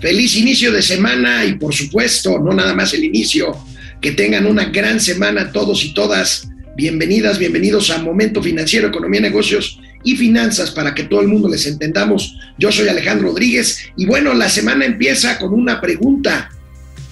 [0.00, 3.58] Feliz inicio de semana y por supuesto, no nada más el inicio,
[4.00, 6.48] que tengan una gran semana todos y todas.
[6.76, 11.66] Bienvenidas, bienvenidos a Momento Financiero, Economía, Negocios y Finanzas para que todo el mundo les
[11.66, 12.36] entendamos.
[12.58, 16.48] Yo soy Alejandro Rodríguez y bueno, la semana empieza con una pregunta.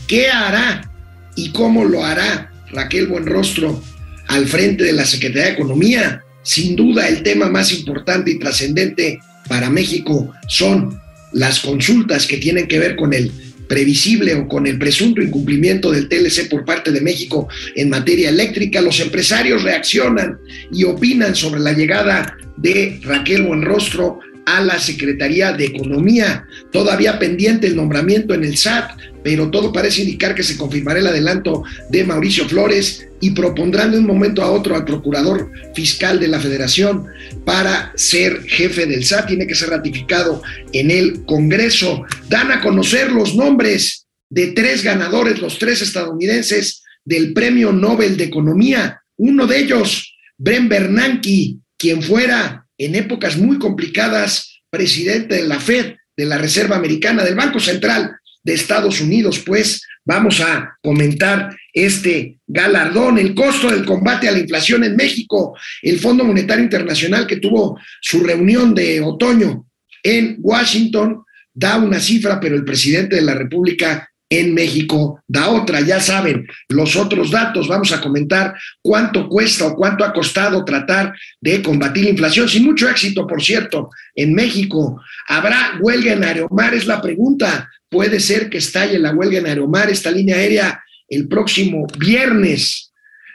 [0.07, 0.89] ¿Qué hará
[1.35, 3.83] y cómo lo hará Raquel Buenrostro
[4.29, 6.23] al frente de la Secretaría de Economía?
[6.45, 9.19] Sin duda el tema más importante y trascendente
[9.49, 13.31] para México son las consultas que tienen que ver con el
[13.69, 18.81] previsible o con el presunto incumplimiento del TLC por parte de México en materia eléctrica,
[18.81, 20.39] los empresarios reaccionan
[20.73, 26.47] y opinan sobre la llegada de Raquel Buenrostro a la Secretaría de Economía.
[26.71, 28.93] Todavía pendiente el nombramiento en el SAT,
[29.27, 33.99] pero todo parece indicar que se confirmará el adelanto de Mauricio Flores y propondrán de
[33.99, 37.09] un momento a otro al procurador fiscal de la Federación
[37.45, 39.27] para ser jefe del SAT.
[39.27, 42.05] Tiene que ser ratificado en el Congreso.
[42.29, 48.23] Dan a conocer los nombres de tres ganadores, los tres estadounidenses del Premio Nobel de
[48.23, 49.03] Economía.
[49.17, 55.97] Uno de ellos, Bren Bernanke, quien fuera en épocas muy complicadas, presidente de la Fed,
[56.17, 62.39] de la Reserva Americana, del Banco Central de Estados Unidos, pues vamos a comentar este
[62.47, 67.39] galardón, el costo del combate a la inflación en México, el Fondo Monetario Internacional que
[67.39, 69.67] tuvo su reunión de otoño
[70.01, 75.81] en Washington, da una cifra, pero el presidente de la República en México da otra.
[75.81, 81.15] Ya saben, los otros datos, vamos a comentar cuánto cuesta o cuánto ha costado tratar
[81.41, 85.01] de combatir la inflación, sin mucho éxito, por cierto, en México.
[85.29, 86.75] ¿Habrá huelga en Aeromar?
[86.75, 87.71] Es la pregunta.
[87.89, 92.93] Puede ser que estalle la huelga en Aeromar, esta línea aérea, el próximo viernes.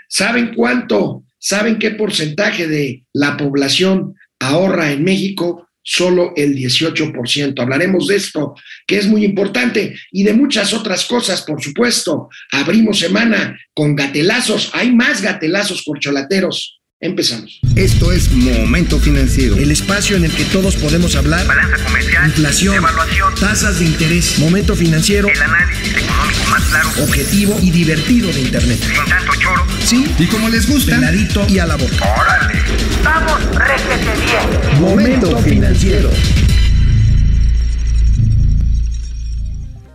[0.08, 1.24] ¿Saben cuánto?
[1.40, 5.68] ¿Saben qué porcentaje de la población ahorra en México?
[5.84, 7.60] Solo el 18%.
[7.60, 12.30] Hablaremos de esto, que es muy importante, y de muchas otras cosas, por supuesto.
[12.52, 16.81] Abrimos semana con gatelazos, hay más gatelazos corcholateros.
[17.04, 17.60] Empezamos.
[17.76, 19.56] Esto es Momento Financiero.
[19.56, 21.48] El espacio en el que todos podemos hablar.
[21.48, 22.28] Balanza comercial.
[22.28, 22.76] Inflación.
[22.76, 23.34] Evaluación.
[23.40, 24.38] Tasas de interés.
[24.38, 25.28] Momento Financiero.
[25.28, 26.90] El análisis económico más claro.
[27.02, 28.80] Objetivo y divertido de Internet.
[28.84, 29.66] Sin tanto choro.
[29.84, 30.06] Sí.
[30.20, 30.94] Y como les gusta.
[30.94, 32.14] Peladito y a la boca.
[32.20, 32.62] ¡Órale!
[33.04, 34.80] ¡Vamos, réjete bien!
[34.80, 36.12] Momento Financiero.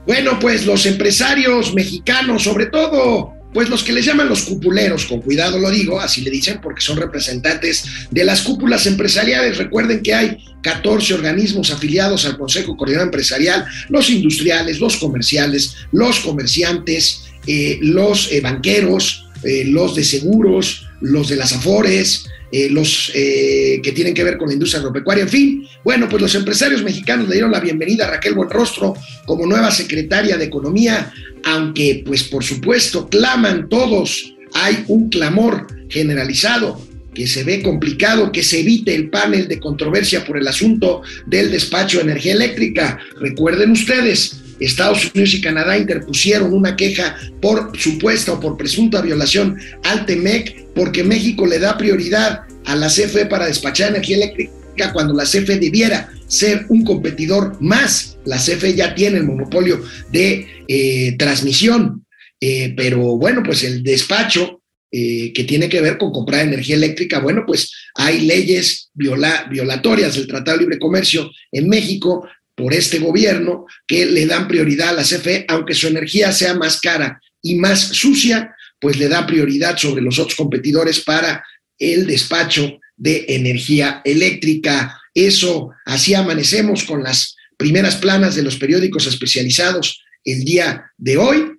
[0.09, 5.23] Bueno, pues los empresarios mexicanos, sobre todo pues los que les llaman los cupuleros, con
[5.23, 9.57] cuidado lo digo, así le dicen porque son representantes de las cúpulas empresariales.
[9.57, 16.21] Recuerden que hay 14 organismos afiliados al Consejo Coordinador Empresarial, los industriales, los comerciales, los
[16.21, 23.11] comerciantes, eh, los eh, banqueros, eh, los de seguros, los de las afores, eh, los
[23.15, 25.69] eh, que tienen que ver con la industria agropecuaria, en fin.
[25.83, 30.37] Bueno, pues los empresarios mexicanos le dieron la bienvenida a Raquel Buenrostro como nueva secretaria
[30.37, 31.13] de Economía,
[31.45, 36.81] aunque pues por supuesto claman todos, hay un clamor generalizado
[37.17, 41.51] que se ve complicado que se evite el panel de controversia por el asunto del
[41.51, 42.99] despacho de energía eléctrica.
[43.19, 49.59] Recuerden ustedes, Estados Unidos y Canadá interpusieron una queja por supuesta o por presunta violación
[49.85, 55.15] al TEMEC porque México le da prioridad a la CFE para despachar energía eléctrica cuando
[55.15, 58.19] la CFE debiera ser un competidor más.
[58.25, 62.05] La CFE ya tiene el monopolio de eh, transmisión,
[62.41, 64.63] eh, pero bueno, pues el despacho
[64.93, 70.27] eh, que tiene que ver con comprar energía eléctrica, bueno, pues hay leyes violatorias del
[70.27, 75.03] Tratado de Libre Comercio en México por este gobierno que le dan prioridad a la
[75.03, 80.03] CFE, aunque su energía sea más cara y más sucia, pues le da prioridad sobre
[80.03, 81.45] los otros competidores para
[81.79, 84.99] el despacho de energía eléctrica.
[85.15, 91.56] Eso, así amanecemos con las primeras planas de los periódicos especializados el día de hoy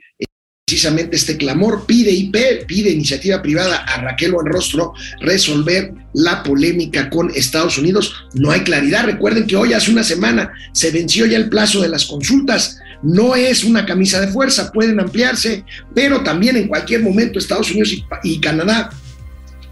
[0.67, 7.31] precisamente este clamor, pide IP, pide iniciativa privada a Raquel Buenrostro resolver la polémica con
[7.33, 8.13] Estados Unidos.
[8.33, 9.05] No hay claridad.
[9.05, 12.79] Recuerden que hoy, hace una semana, se venció ya el plazo de las consultas.
[13.01, 15.63] No es una camisa de fuerza, pueden ampliarse,
[15.95, 18.89] pero también en cualquier momento Estados Unidos y, y Canadá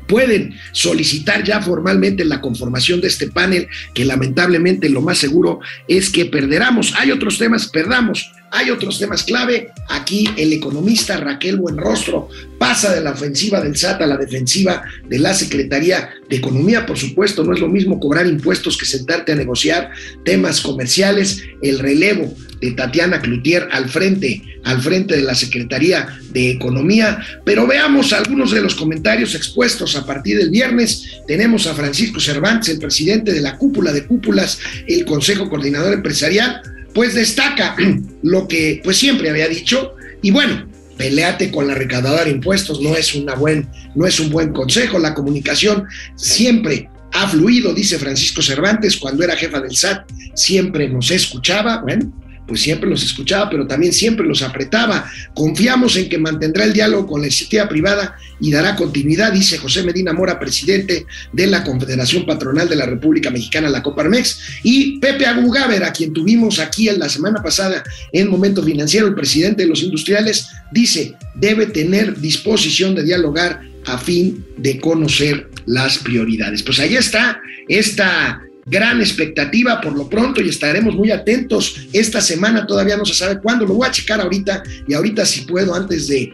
[0.07, 5.59] pueden solicitar ya formalmente la conformación de este panel, que lamentablemente lo más seguro
[5.89, 6.93] es que perderamos.
[6.97, 9.71] Hay otros temas, perdamos, hay otros temas clave.
[9.89, 15.19] Aquí el economista Raquel Buenrostro pasa de la ofensiva del SAT a la defensiva de
[15.19, 16.85] la Secretaría de Economía.
[16.85, 19.91] Por supuesto, no es lo mismo cobrar impuestos que sentarte a negociar
[20.23, 21.43] temas comerciales.
[21.61, 27.19] El relevo de Tatiana Cloutier al frente, al frente de la Secretaría de Economía.
[27.43, 31.21] Pero veamos algunos de los comentarios expuestos a partir del viernes.
[31.27, 36.61] Tenemos a Francisco Cervantes, el presidente de la cúpula de cúpulas, el Consejo Coordinador Empresarial
[36.95, 37.75] pues destaca
[38.23, 39.93] lo que pues siempre había dicho.
[40.23, 40.65] Y bueno,
[40.97, 44.97] peleate con la recaudadora de impuestos no es, una buen, no es un buen consejo,
[44.97, 51.11] la comunicación siempre ha fluido, dice Francisco Cervantes, cuando era jefa del SAT, siempre nos
[51.11, 52.11] escuchaba, bueno,
[52.47, 55.09] pues siempre los escuchaba, pero también siempre los apretaba.
[55.33, 59.83] Confiamos en que mantendrá el diálogo con la iniciativa privada y dará continuidad, dice José
[59.83, 65.25] Medina Mora, presidente de la Confederación Patronal de la República Mexicana, la Coparmex, y Pepe
[65.25, 69.69] Agugaber, a quien tuvimos aquí en la semana pasada en Momento Financiero, el presidente de
[69.69, 76.63] los industriales, dice, debe tener disposición de dialogar a fin de conocer las prioridades.
[76.63, 81.87] Pues ahí está esta gran expectativa por lo pronto y estaremos muy atentos.
[81.93, 85.41] Esta semana todavía no se sabe cuándo, lo voy a checar ahorita y ahorita si
[85.41, 86.33] puedo antes de,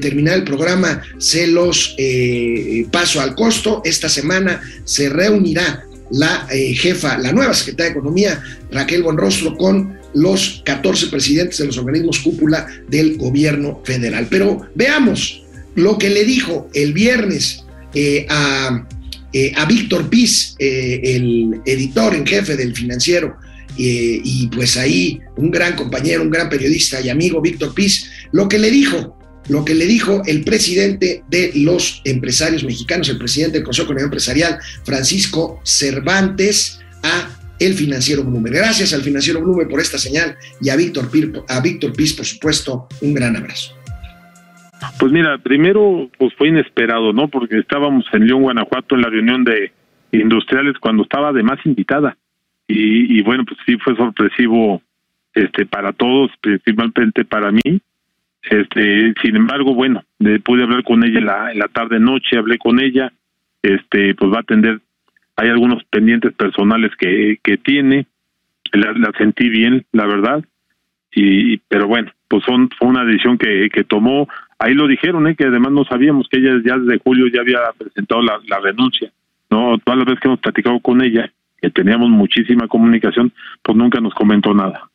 [0.00, 3.80] terminar el programa se los eh, paso al costo.
[3.84, 9.96] Esta semana se reunirá la eh, jefa, la nueva secretaria de Economía, Raquel Bonrostro, con
[10.14, 14.26] los 14 presidentes de los organismos cúpula del gobierno federal.
[14.28, 15.42] Pero veamos
[15.74, 17.64] lo que le dijo el viernes
[17.94, 18.86] eh, a
[19.32, 23.36] eh, a Víctor Piz, eh, el editor en jefe del financiero,
[23.78, 28.48] eh, y pues ahí un gran compañero, un gran periodista y amigo, Víctor Piz, lo
[28.48, 29.16] que le dijo,
[29.48, 34.06] lo que le dijo el presidente de los empresarios mexicanos, el presidente del Consejo Económico
[34.06, 38.50] Empresarial, Francisco Cervantes, a el financiero Blume.
[38.50, 41.10] Gracias al financiero Blume por esta señal y a Víctor,
[41.48, 43.77] a Víctor Piz, por supuesto, un gran abrazo.
[44.98, 47.28] Pues mira, primero pues fue inesperado, ¿no?
[47.28, 49.72] Porque estábamos en León, Guanajuato, en la reunión de
[50.12, 52.16] industriales cuando estaba de más invitada.
[52.70, 54.82] Y, bueno, pues sí fue sorpresivo
[55.32, 57.80] este para todos, principalmente para mí.
[58.42, 60.04] Este, sin embargo, bueno,
[60.44, 63.10] pude hablar con ella en la, la tarde noche, hablé con ella,
[63.62, 64.80] este, pues va a atender,
[65.36, 68.06] hay algunos pendientes personales que, que tiene,
[68.72, 70.44] la, la sentí bien, la verdad,
[71.10, 74.28] y pero bueno, pues son, fue una decisión que, que tomó,
[74.58, 75.36] ahí lo dijeron, ¿eh?
[75.36, 79.10] que además no sabíamos que ella ya desde julio ya había presentado la, renuncia,
[79.50, 79.78] ¿no?
[79.84, 83.32] Todas las veces que hemos platicado con ella, que teníamos muchísima comunicación,
[83.62, 84.88] pues nunca nos comentó nada.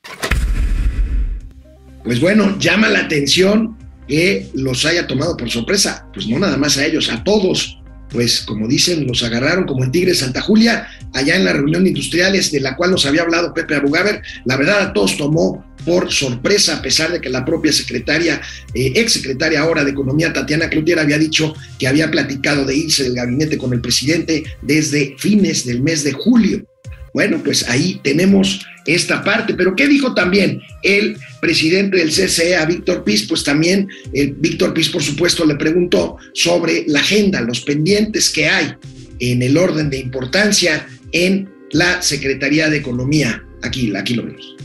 [2.04, 3.78] Pues bueno, llama la atención
[4.08, 7.82] que los haya tomado por sorpresa, pues no nada más a ellos, a todos,
[8.14, 11.90] pues como dicen, los agarraron como el tigre Santa Julia, allá en la reunión de
[11.90, 16.12] industriales de la cual nos había hablado Pepe Abugaber, la verdad a todos tomó por
[16.12, 18.40] sorpresa, a pesar de que la propia secretaria,
[18.74, 23.04] eh, ex secretaria ahora de Economía, Tatiana Cloutier, había dicho que había platicado de irse
[23.04, 26.66] del gabinete con el presidente desde fines del mes de julio.
[27.14, 29.54] Bueno, pues ahí tenemos esta parte.
[29.54, 33.28] Pero ¿qué dijo también el presidente del CCE a Víctor Piz?
[33.28, 38.48] Pues también el Víctor Piz, por supuesto, le preguntó sobre la agenda, los pendientes que
[38.48, 38.74] hay
[39.20, 43.44] en el orden de importancia en la Secretaría de Economía.
[43.62, 44.56] Aquí, aquí lo vemos.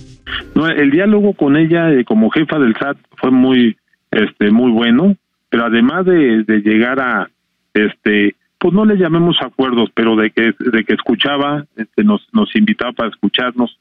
[0.54, 3.76] No, el diálogo con ella eh, como jefa del SAT fue muy,
[4.10, 5.16] este, muy bueno,
[5.48, 7.30] pero además de, de llegar a,
[7.72, 12.54] este, pues no le llamemos acuerdos, pero de que de que escuchaba, este, nos nos
[12.56, 13.78] invitaba para escucharnos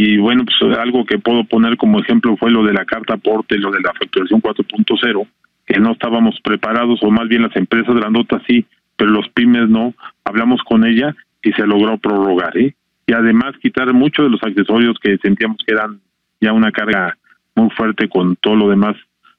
[0.00, 3.58] y bueno, pues algo que puedo poner como ejemplo fue lo de la carta aporte,
[3.58, 5.26] lo de la facturación 4.0,
[5.66, 8.64] que no estábamos preparados o más bien las empresas grandotas sí,
[8.96, 9.94] pero los pymes no.
[10.24, 12.76] Hablamos con ella y se logró prorrogar, ¿eh?
[13.08, 16.00] Y además quitar muchos de los accesorios que sentíamos que eran
[16.40, 17.16] ya una carga
[17.56, 18.94] muy fuerte con todo lo demás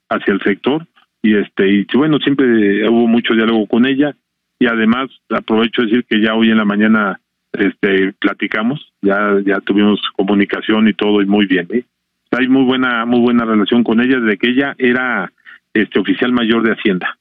[0.09, 0.85] hacia el sector
[1.21, 4.13] y este y bueno siempre hubo mucho diálogo con ella
[4.59, 7.19] y además aprovecho de decir que ya hoy en la mañana
[7.53, 11.85] este platicamos, ya ya tuvimos comunicación y todo y muy bien, ¿eh?
[12.31, 15.31] Hay muy buena muy buena relación con ella desde que ella era
[15.73, 17.17] este oficial mayor de Hacienda.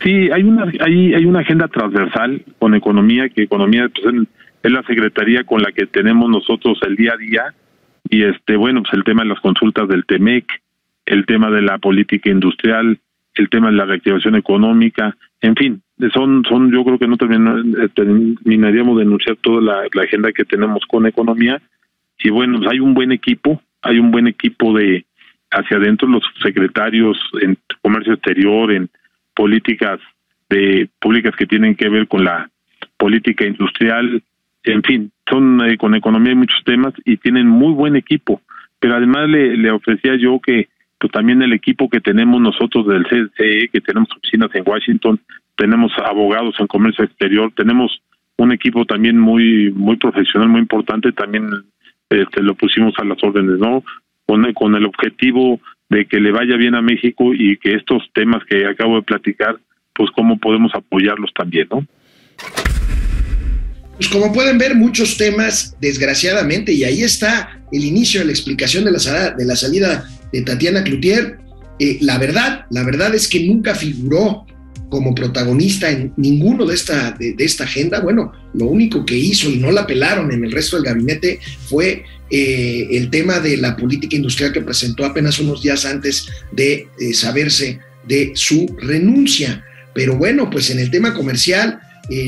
[0.00, 4.14] Sí, hay una hay hay una agenda transversal con economía que economía pues,
[4.62, 7.54] es la secretaría con la que tenemos nosotros el día a día
[8.08, 10.46] y este bueno, pues el tema de las consultas del TEMEC,
[11.06, 12.98] el tema de la política industrial,
[13.34, 17.88] el tema de la reactivación económica, en fin, son, son yo creo que no eh,
[17.94, 21.60] terminaríamos de denunciar toda la, agenda que tenemos con economía.
[22.18, 25.04] Y bueno, pues hay un buen equipo, hay un buen equipo de
[25.50, 28.88] hacia adentro, los secretarios en comercio exterior, en
[29.34, 29.98] políticas
[30.48, 32.48] de públicas que tienen que ver con la
[32.96, 34.22] política industrial,
[34.64, 38.42] en fin, son eh, con economía hay muchos temas y tienen muy buen equipo.
[38.78, 40.68] Pero además le, le ofrecía yo que
[41.00, 45.18] pues también el equipo que tenemos nosotros del CCE, que tenemos oficinas en Washington,
[45.56, 48.02] tenemos abogados en comercio exterior, tenemos
[48.36, 51.48] un equipo también muy muy profesional, muy importante, también
[52.10, 53.82] este, lo pusimos a las órdenes, ¿no?
[54.26, 58.44] Con, con el objetivo de que le vaya bien a México y que estos temas
[58.44, 59.58] que acabo de platicar,
[59.94, 61.86] pues cómo podemos apoyarlos también, ¿no?
[64.00, 68.82] pues como pueden ver, muchos temas, desgraciadamente, y ahí está el inicio de la explicación
[68.82, 71.38] de la, de la salida de Tatiana Cloutier.
[71.78, 74.46] Eh, la verdad, la verdad es que nunca figuró
[74.90, 78.00] como protagonista en ninguno de esta, de, esta agenda.
[78.00, 82.02] Bueno, lo único que hizo y no la pelaron en el resto del gabinete fue
[82.30, 87.14] eh, el tema de la política industrial que presentó apenas unos días antes de eh,
[87.14, 89.64] saberse de su renuncia.
[89.94, 91.80] Pero bueno, pues en el tema comercial,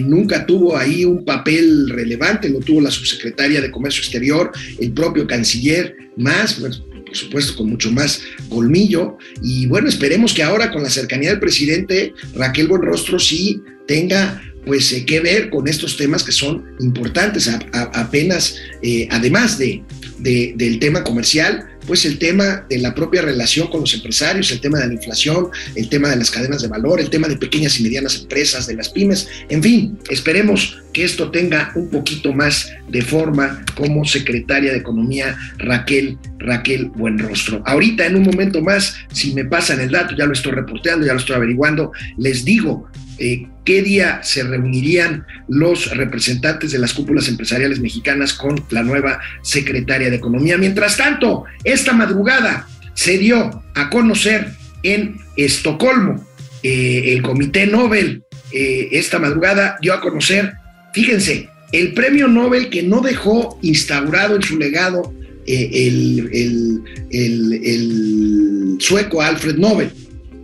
[0.05, 5.27] nunca tuvo ahí un papel relevante, lo tuvo la subsecretaria de Comercio Exterior, el propio
[5.27, 6.83] canciller, más, pues,
[7.13, 9.19] por supuesto, con mucho más colmillo.
[9.43, 14.93] Y bueno, esperemos que ahora con la cercanía del presidente, Raquel Buenrostro sí tenga pues
[14.93, 19.83] eh, que ver con estos temas que son importantes, apenas, eh, además de,
[20.21, 24.79] del tema comercial, pues el tema de la propia relación con los empresarios, el tema
[24.79, 27.83] de la inflación, el tema de las cadenas de valor, el tema de pequeñas y
[27.83, 33.03] medianas empresas, de las pymes, en fin, esperemos que esto tenga un poquito más de
[33.03, 37.63] forma como secretaria de Economía Raquel Raquel Buenrostro.
[37.67, 41.13] Ahorita en un momento más, si me pasan el dato, ya lo estoy reporteando, ya
[41.13, 47.29] lo estoy averiguando, les digo eh, qué día se reunirían los representantes de las cúpulas
[47.29, 50.59] empresariales mexicanas con la nueva secretaria de Economía.
[50.59, 54.49] Mientras tanto, esta madrugada se dio a conocer
[54.83, 56.27] en Estocolmo
[56.63, 58.25] eh, el Comité Nobel.
[58.53, 60.55] Eh, esta madrugada dio a conocer,
[60.93, 65.13] fíjense, el premio Nobel que no dejó instaurado en su legado
[65.47, 69.91] el, el sueco Alfred Nobel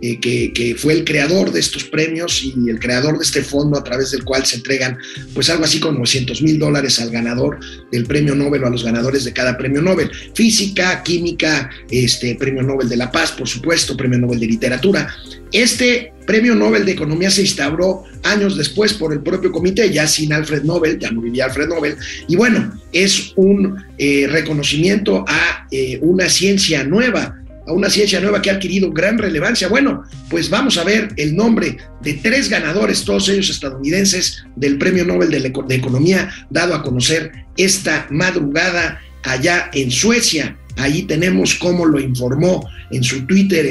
[0.01, 3.83] eh, que, fue el creador de estos premios y el creador de este fondo a
[3.83, 4.97] través del cual se entregan
[5.33, 7.59] pues algo así como 900 mil dólares al ganador
[7.91, 10.09] del premio Nobel o a los ganadores de cada premio Nobel.
[10.33, 15.13] Física, química, este premio Nobel de la Paz, por supuesto, premio Nobel de Literatura.
[15.51, 20.31] Este premio Nobel de Economía se instauró años después por el propio comité, ya sin
[20.31, 21.95] Alfred Nobel, ya no vivía Alfred Nobel,
[22.27, 27.35] y bueno, es un eh, reconocimiento a eh, una ciencia nueva
[27.69, 29.67] a una ciencia nueva que ha adquirido gran relevancia.
[29.67, 35.05] Bueno, pues vamos a ver el nombre de tres ganadores, todos ellos estadounidenses, del Premio
[35.05, 40.57] Nobel de, Economía, dado a conocer esta madrugada allá en Suecia.
[40.77, 43.69] Ahí tenemos cómo lo informó en su Twitter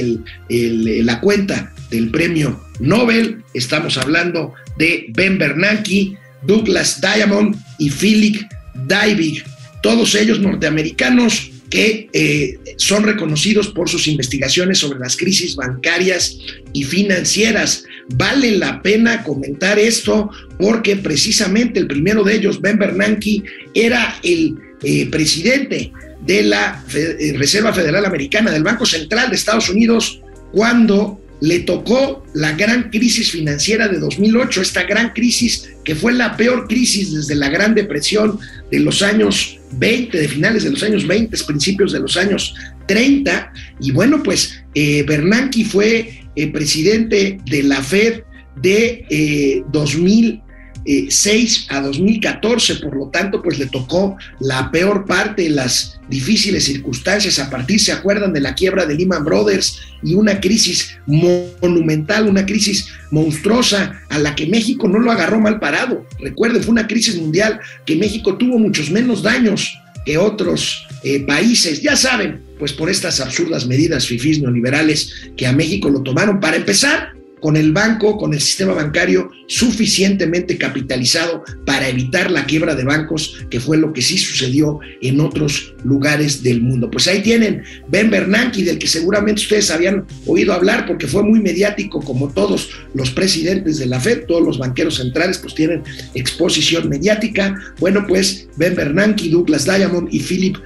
[0.48, 3.42] la cuenta del Premio Nobel.
[3.52, 8.42] Estamos hablando de Ben Bernanke, Douglas Diamond y Philip
[8.86, 9.44] Dybvig,
[9.82, 16.38] todos ellos norteamericanos que eh, son reconocidos por sus investigaciones sobre las crisis bancarias
[16.72, 17.84] y financieras.
[18.14, 23.42] Vale la pena comentar esto porque precisamente el primero de ellos, Ben Bernanke,
[23.74, 25.92] era el eh, presidente
[26.24, 30.20] de la eh, Reserva Federal Americana, del Banco Central de Estados Unidos,
[30.52, 36.36] cuando le tocó la gran crisis financiera de 2008, esta gran crisis que fue la
[36.36, 38.38] peor crisis desde la Gran Depresión
[38.70, 42.54] de los años 20, de finales de los años 20, principios de los años
[42.86, 43.52] 30.
[43.80, 48.22] Y bueno, pues eh, Bernanke fue eh, presidente de la Fed
[48.60, 50.42] de eh, 2000
[50.84, 57.38] 6 a 2014, por lo tanto, pues le tocó la peor parte las difíciles circunstancias.
[57.38, 62.46] A partir, se acuerdan de la quiebra de Lehman Brothers y una crisis monumental, una
[62.46, 66.06] crisis monstruosa a la que México no lo agarró mal parado.
[66.20, 71.82] Recuerden, fue una crisis mundial que México tuvo muchos menos daños que otros eh, países.
[71.82, 76.40] Ya saben, pues por estas absurdas medidas fifís neoliberales que a México lo tomaron.
[76.40, 82.74] Para empezar, con el banco, con el sistema bancario suficientemente capitalizado para evitar la quiebra
[82.74, 86.90] de bancos, que fue lo que sí sucedió en otros lugares del mundo.
[86.90, 91.40] Pues ahí tienen Ben Bernanke, del que seguramente ustedes habían oído hablar porque fue muy
[91.40, 95.82] mediático como todos los presidentes de la Fed, todos los banqueros centrales pues tienen
[96.14, 97.54] exposición mediática.
[97.78, 100.56] Bueno, pues Ben Bernanke, Douglas Diamond y Philip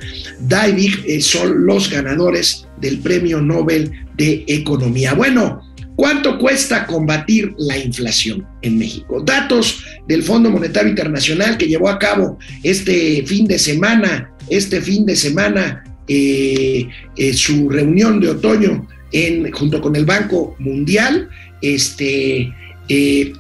[0.41, 5.15] Dybvig eh, son los ganadores del Premio Nobel de Economía.
[5.15, 5.63] Bueno,
[5.97, 9.23] ¿Cuánto cuesta combatir la inflación en México?
[9.23, 15.05] Datos del Fondo Monetario Internacional que llevó a cabo este fin de semana, este fin
[15.07, 21.29] de semana, eh, eh, su reunión de otoño en, junto con el Banco Mundial,
[21.61, 22.53] este,
[22.89, 23.33] eh,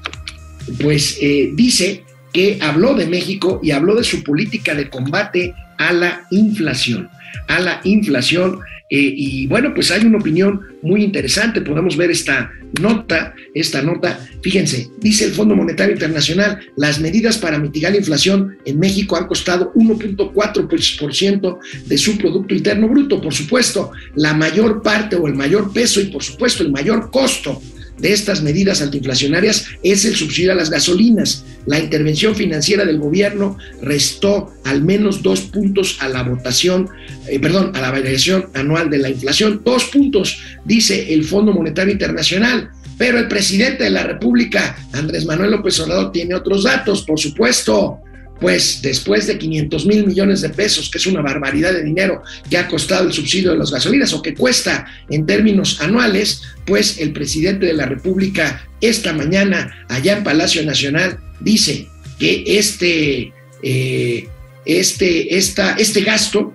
[0.80, 1.18] pues
[1.54, 7.09] dice que habló de México y habló de su política de combate a la inflación,
[7.48, 8.60] a la inflación
[8.94, 11.62] eh, y bueno, pues hay una opinión muy interesante.
[11.62, 14.20] Podemos ver esta nota, esta nota.
[14.42, 19.28] Fíjense, dice el Fondo Monetario Internacional, las medidas para mitigar la inflación en México han
[19.28, 23.18] costado 1.4% de su Producto Interno Bruto.
[23.18, 27.62] Por supuesto, la mayor parte o el mayor peso y por supuesto el mayor costo
[28.02, 31.44] de estas medidas antiinflacionarias es el subsidio a las gasolinas.
[31.66, 36.90] La intervención financiera del gobierno restó al menos dos puntos a la votación,
[37.28, 39.62] eh, perdón, a la variación anual de la inflación.
[39.64, 42.71] Dos puntos, dice el Fondo Monetario Internacional.
[42.99, 48.00] Pero el presidente de la República, Andrés Manuel López Obrador, tiene otros datos, por supuesto
[48.42, 52.58] pues después de 500 mil millones de pesos, que es una barbaridad de dinero que
[52.58, 57.12] ha costado el subsidio de las gasolinas o que cuesta en términos anuales, pues el
[57.12, 61.87] presidente de la República esta mañana allá en Palacio Nacional dice
[62.18, 63.32] que este,
[63.62, 64.28] eh,
[64.66, 66.54] este, esta, este gasto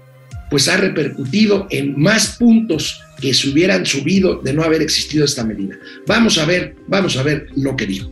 [0.50, 5.46] pues ha repercutido en más puntos que se hubieran subido de no haber existido esta
[5.46, 5.76] medida.
[6.06, 8.12] Vamos a ver, vamos a ver lo que dijo.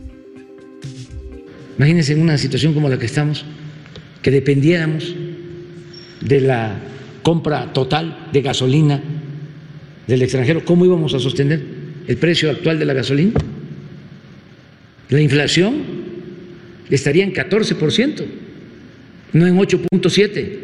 [1.76, 3.44] Imagínense en una situación como la que estamos,
[4.26, 5.14] que dependiéramos
[6.20, 6.80] de la
[7.22, 9.00] compra total de gasolina
[10.04, 11.62] del extranjero, ¿cómo íbamos a sostener
[12.08, 13.34] el precio actual de la gasolina?
[15.10, 15.76] La inflación
[16.90, 18.24] estaría en 14%,
[19.32, 20.58] no en 8.7%.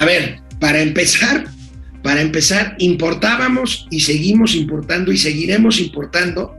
[0.00, 1.46] A ver, para empezar,
[2.08, 6.56] para empezar, importábamos y seguimos importando y seguiremos importando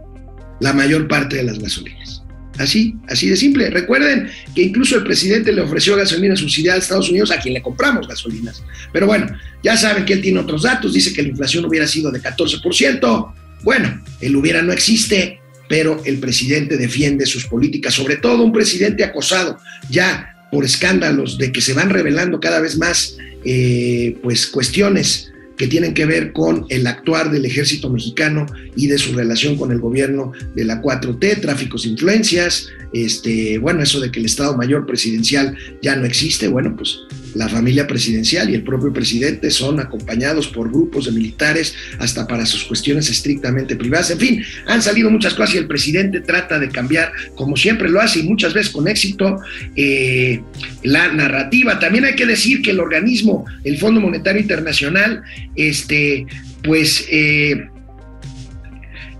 [0.59, 2.21] la mayor parte de las gasolinas.
[2.59, 3.71] Así, así de simple.
[3.71, 7.63] Recuerden que incluso el presidente le ofreció gasolina subsidiada a Estados Unidos a quien le
[7.63, 8.61] compramos gasolinas.
[8.93, 9.25] Pero bueno,
[9.63, 13.33] ya saben que él tiene otros datos, dice que la inflación hubiera sido de 14%.
[13.63, 19.03] Bueno, el hubiera no existe, pero el presidente defiende sus políticas, sobre todo un presidente
[19.03, 19.57] acosado
[19.89, 25.67] ya por escándalos de que se van revelando cada vez más eh, pues cuestiones que
[25.67, 28.45] tienen que ver con el actuar del ejército mexicano
[28.77, 33.83] y de su relación con el gobierno de la 4T, tráficos de influencias, este, bueno,
[33.83, 36.99] eso de que el Estado Mayor Presidencial ya no existe, bueno, pues
[37.35, 42.45] la familia presidencial y el propio presidente son acompañados por grupos de militares hasta para
[42.45, 44.11] sus cuestiones estrictamente privadas.
[44.11, 48.01] En fin, han salido muchas cosas y el presidente trata de cambiar, como siempre lo
[48.01, 49.39] hace y muchas veces con éxito,
[49.75, 50.41] eh,
[50.83, 51.79] la narrativa.
[51.79, 55.21] También hay que decir que el organismo, el Fondo Monetario Internacional,
[55.55, 56.25] este,
[56.63, 57.05] pues...
[57.09, 57.67] Eh,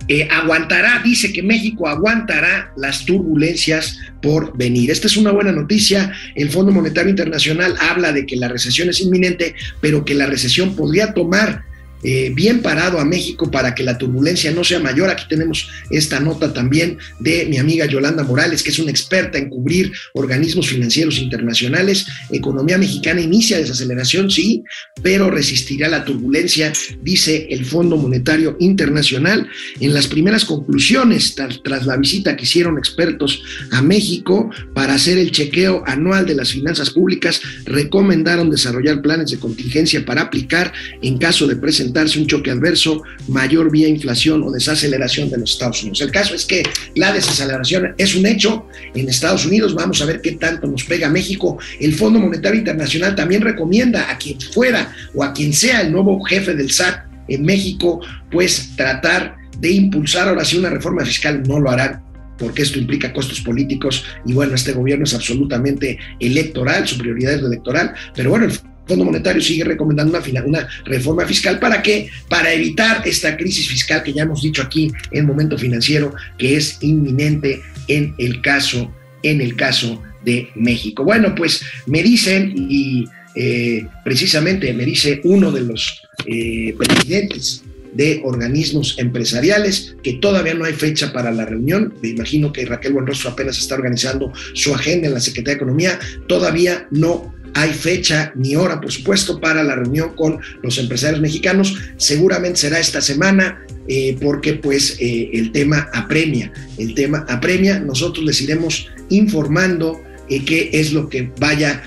[0.09, 4.89] eh, aguantará, dice que México aguantará las turbulencias por venir.
[4.89, 6.11] Esta es una buena noticia.
[6.33, 10.75] El Fondo Monetario Internacional habla de que la recesión es inminente, pero que la recesión
[10.75, 11.63] podría tomar
[12.03, 15.09] eh, bien parado a México para que la turbulencia no sea mayor.
[15.09, 19.49] Aquí tenemos esta nota también de mi amiga Yolanda Morales, que es una experta en
[19.49, 22.05] cubrir organismos financieros internacionales.
[22.31, 24.63] Economía mexicana inicia desaceleración, sí,
[25.01, 29.47] pero resistirá la turbulencia, dice el Fondo Monetario Internacional.
[29.79, 35.31] En las primeras conclusiones, tras, la visita que hicieron expertos a México para hacer el
[35.31, 41.47] chequeo anual de las finanzas públicas, recomendaron desarrollar planes de contingencia para aplicar en caso
[41.47, 41.55] de
[41.91, 46.01] presentar un choque adverso, mayor vía inflación o desaceleración de los Estados Unidos.
[46.01, 46.63] El caso es que
[46.95, 49.75] la desaceleración es un hecho en Estados Unidos.
[49.75, 51.57] Vamos a ver qué tanto nos pega México.
[51.79, 56.21] El Fondo Monetario Internacional también recomienda a quien fuera o a quien sea el nuevo
[56.23, 61.43] jefe del SAT en México, pues tratar de impulsar ahora sí una reforma fiscal.
[61.43, 62.03] No lo harán
[62.37, 67.41] porque esto implica costos políticos y bueno, este gobierno es absolutamente electoral, su prioridad es
[67.41, 68.53] electoral, pero bueno, el
[68.89, 71.59] Fondo Monetario sigue recomendando una, una reforma fiscal.
[71.59, 72.09] ¿Para qué?
[72.27, 76.79] Para evitar esta crisis fiscal que ya hemos dicho aquí en momento financiero, que es
[76.81, 81.03] inminente en el caso, en el caso de México.
[81.03, 88.21] Bueno, pues me dicen, y eh, precisamente me dice uno de los eh, presidentes de
[88.23, 91.93] organismos empresariales, que todavía no hay fecha para la reunión.
[92.01, 95.99] Me imagino que Raquel Buenrostro apenas está organizando su agenda en la Secretaría de Economía.
[96.27, 101.75] Todavía no hay fecha ni hora, por supuesto, para la reunión con los empresarios mexicanos.
[101.97, 106.53] Seguramente será esta semana eh, porque pues eh, el tema apremia.
[106.77, 107.79] El tema apremia.
[107.79, 111.83] Nosotros les iremos informando eh, qué es lo que vaya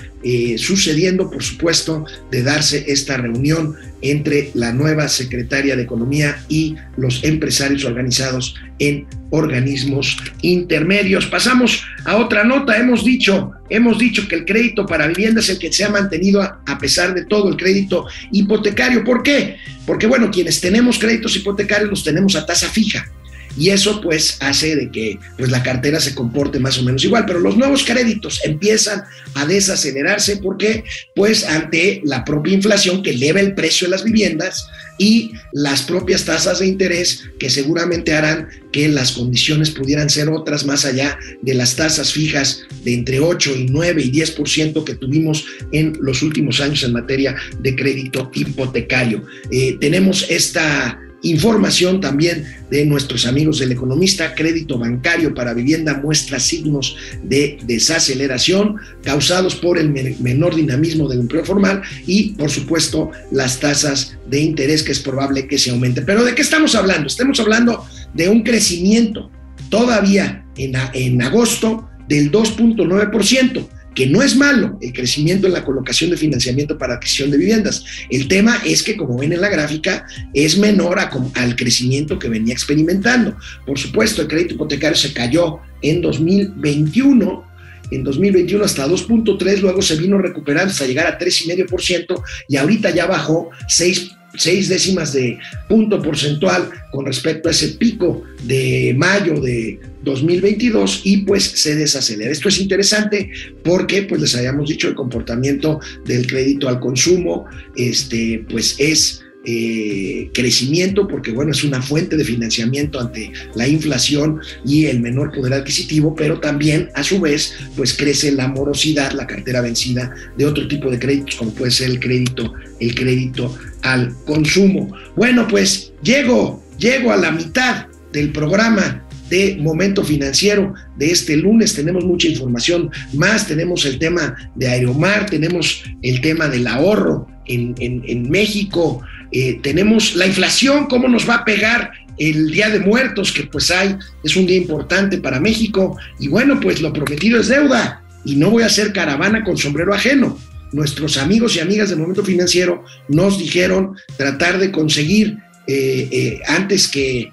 [0.55, 7.23] sucediendo, por supuesto, de darse esta reunión entre la nueva secretaria de Economía y los
[7.23, 11.25] empresarios organizados en organismos intermedios.
[11.25, 12.77] Pasamos a otra nota.
[12.77, 16.41] Hemos dicho, hemos dicho que el crédito para vivienda es el que se ha mantenido
[16.41, 19.03] a, pesar de todo el crédito hipotecario.
[19.03, 19.57] ¿Por qué?
[19.85, 23.09] Porque bueno, quienes tenemos créditos hipotecarios los tenemos a tasa fija
[23.57, 27.25] y eso pues hace de que pues la cartera se comporte más o menos igual,
[27.25, 29.03] pero los nuevos créditos empiezan
[29.35, 30.37] a desacelerarse.
[30.37, 30.83] Porque
[31.15, 36.25] pues ante la propia inflación que eleva el precio de las viviendas y las propias
[36.25, 41.53] tasas de interés que seguramente harán que las condiciones pudieran ser otras más allá de
[41.53, 46.59] las tasas fijas de entre 8 y 9 y 10% que tuvimos en los últimos
[46.59, 49.23] años en materia de crédito hipotecario.
[49.51, 56.37] Eh, tenemos esta Información también de nuestros amigos del economista, crédito bancario para vivienda muestra
[56.37, 63.61] signos de desaceleración causados por el menor dinamismo del empleo formal y, por supuesto, las
[63.61, 66.01] tasas de interés que es probable que se aumente.
[66.01, 67.07] Pero ¿de qué estamos hablando?
[67.07, 69.31] Estamos hablando de un crecimiento
[69.69, 76.09] todavía en, en agosto del 2.9% que no es malo el crecimiento en la colocación
[76.09, 77.83] de financiamiento para adquisición de viviendas.
[78.09, 82.53] El tema es que, como ven en la gráfica, es menor al crecimiento que venía
[82.53, 83.37] experimentando.
[83.65, 87.53] Por supuesto, el crédito hipotecario se cayó en 2021
[87.91, 93.05] en 2021 hasta 2.3, luego se vino recuperando hasta llegar a 3,5% y ahorita ya
[93.05, 99.79] bajó 6 seis décimas de punto porcentual con respecto a ese pico de mayo de
[100.03, 102.31] 2022 y pues se desacelera.
[102.31, 103.29] Esto es interesante
[103.63, 110.29] porque pues les habíamos dicho el comportamiento del crédito al consumo este pues es eh,
[110.33, 115.53] crecimiento, porque bueno, es una fuente de financiamiento ante la inflación y el menor poder
[115.53, 120.67] adquisitivo, pero también a su vez, pues crece la morosidad, la cartera vencida de otro
[120.67, 124.95] tipo de créditos, como puede ser el crédito, el crédito al consumo.
[125.15, 131.73] Bueno, pues llego, llego a la mitad del programa de Momento Financiero de este lunes.
[131.73, 138.29] Tenemos mucha información más, tenemos el tema de Aeromar, tenemos el tema del ahorro en,
[138.29, 139.01] México,
[139.31, 143.71] eh, tenemos la inflación, cómo nos va a pegar el Día de Muertos, que pues
[143.71, 148.35] hay, es un día importante para México, y bueno, pues lo prometido es deuda, y
[148.35, 150.37] no voy a hacer caravana con sombrero ajeno.
[150.71, 156.87] Nuestros amigos y amigas del Momento Financiero nos dijeron tratar de conseguir eh, eh, antes
[156.87, 157.31] que,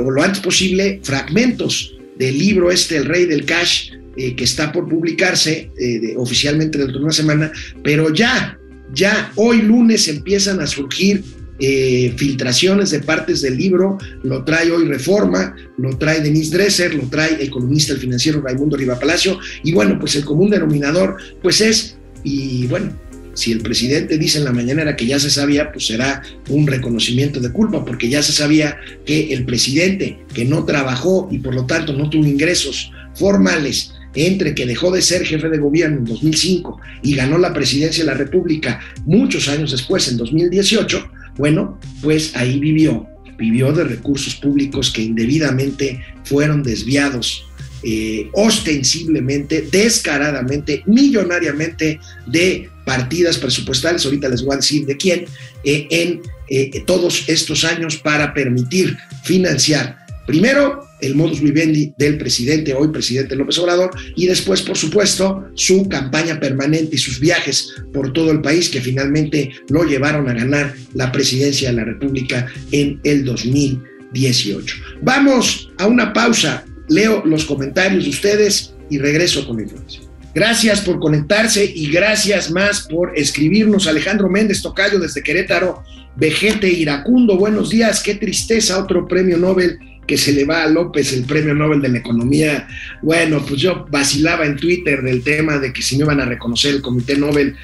[0.00, 4.88] o lo antes posible, fragmentos del libro este, El Rey del Cash, que está por
[4.88, 5.70] publicarse
[6.16, 8.59] oficialmente dentro de una semana, pero ya
[8.94, 11.22] ya hoy lunes empiezan a surgir
[11.62, 17.02] eh, filtraciones de partes del libro, lo trae hoy Reforma, lo trae Denise Dresser, lo
[17.10, 21.60] trae el columnista el financiero Raimundo Riva Palacio, y bueno, pues el común denominador, pues
[21.60, 22.92] es, y bueno,
[23.34, 27.40] si el presidente dice en la mañanera que ya se sabía, pues será un reconocimiento
[27.40, 31.66] de culpa, porque ya se sabía que el presidente que no trabajó y por lo
[31.66, 36.80] tanto no tuvo ingresos formales entre que dejó de ser jefe de gobierno en 2005
[37.02, 42.58] y ganó la presidencia de la República muchos años después, en 2018, bueno, pues ahí
[42.58, 43.06] vivió,
[43.38, 47.46] vivió de recursos públicos que indebidamente fueron desviados
[47.82, 55.24] eh, ostensiblemente, descaradamente, millonariamente de partidas presupuestales, ahorita les voy a decir de quién,
[55.64, 56.20] eh, en
[56.50, 63.36] eh, todos estos años para permitir financiar primero el modus vivendi del presidente, hoy presidente
[63.36, 68.40] López Obrador, y después, por supuesto, su campaña permanente y sus viajes por todo el
[68.40, 74.76] país que finalmente lo llevaron a ganar la presidencia de la República en el 2018.
[75.02, 80.10] Vamos a una pausa, leo los comentarios de ustedes y regreso con la información.
[80.32, 83.88] Gracias por conectarse y gracias más por escribirnos.
[83.88, 85.82] Alejandro Méndez Tocayo desde Querétaro,
[86.16, 89.78] Vejete Iracundo, buenos días, qué tristeza, otro premio Nobel
[90.10, 92.66] que se le va a López el premio Nobel de la Economía.
[93.00, 96.74] Bueno, pues yo vacilaba en Twitter del tema de que si no iban a reconocer
[96.74, 97.54] el Comité Nobel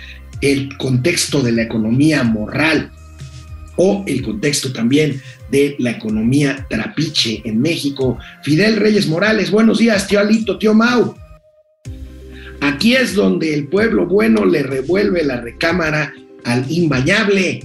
[0.40, 2.92] el contexto de la economía moral
[3.74, 8.16] o el contexto también de la economía trapiche en México.
[8.44, 11.16] Fidel Reyes Morales, buenos días, tío Alito, tío Mau.
[12.60, 17.58] Aquí es donde el pueblo bueno le revuelve la recámara al imbañable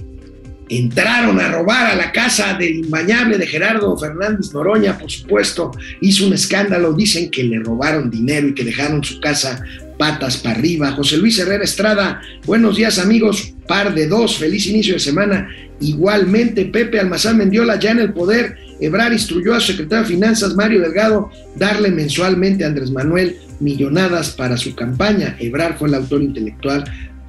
[0.78, 6.26] entraron a robar a la casa del imbañable de Gerardo Fernández Noroña, por supuesto, hizo
[6.26, 9.62] un escándalo, dicen que le robaron dinero y que dejaron su casa
[9.98, 10.92] patas para arriba.
[10.92, 15.48] José Luis Herrera Estrada, buenos días amigos, par de dos, feliz inicio de semana.
[15.80, 20.54] Igualmente, Pepe Almazán Mendiola ya en el poder, Ebrar instruyó a su secretario de Finanzas,
[20.54, 25.36] Mario Delgado, darle mensualmente a Andrés Manuel millonadas para su campaña.
[25.38, 26.84] Ebrar fue el autor intelectual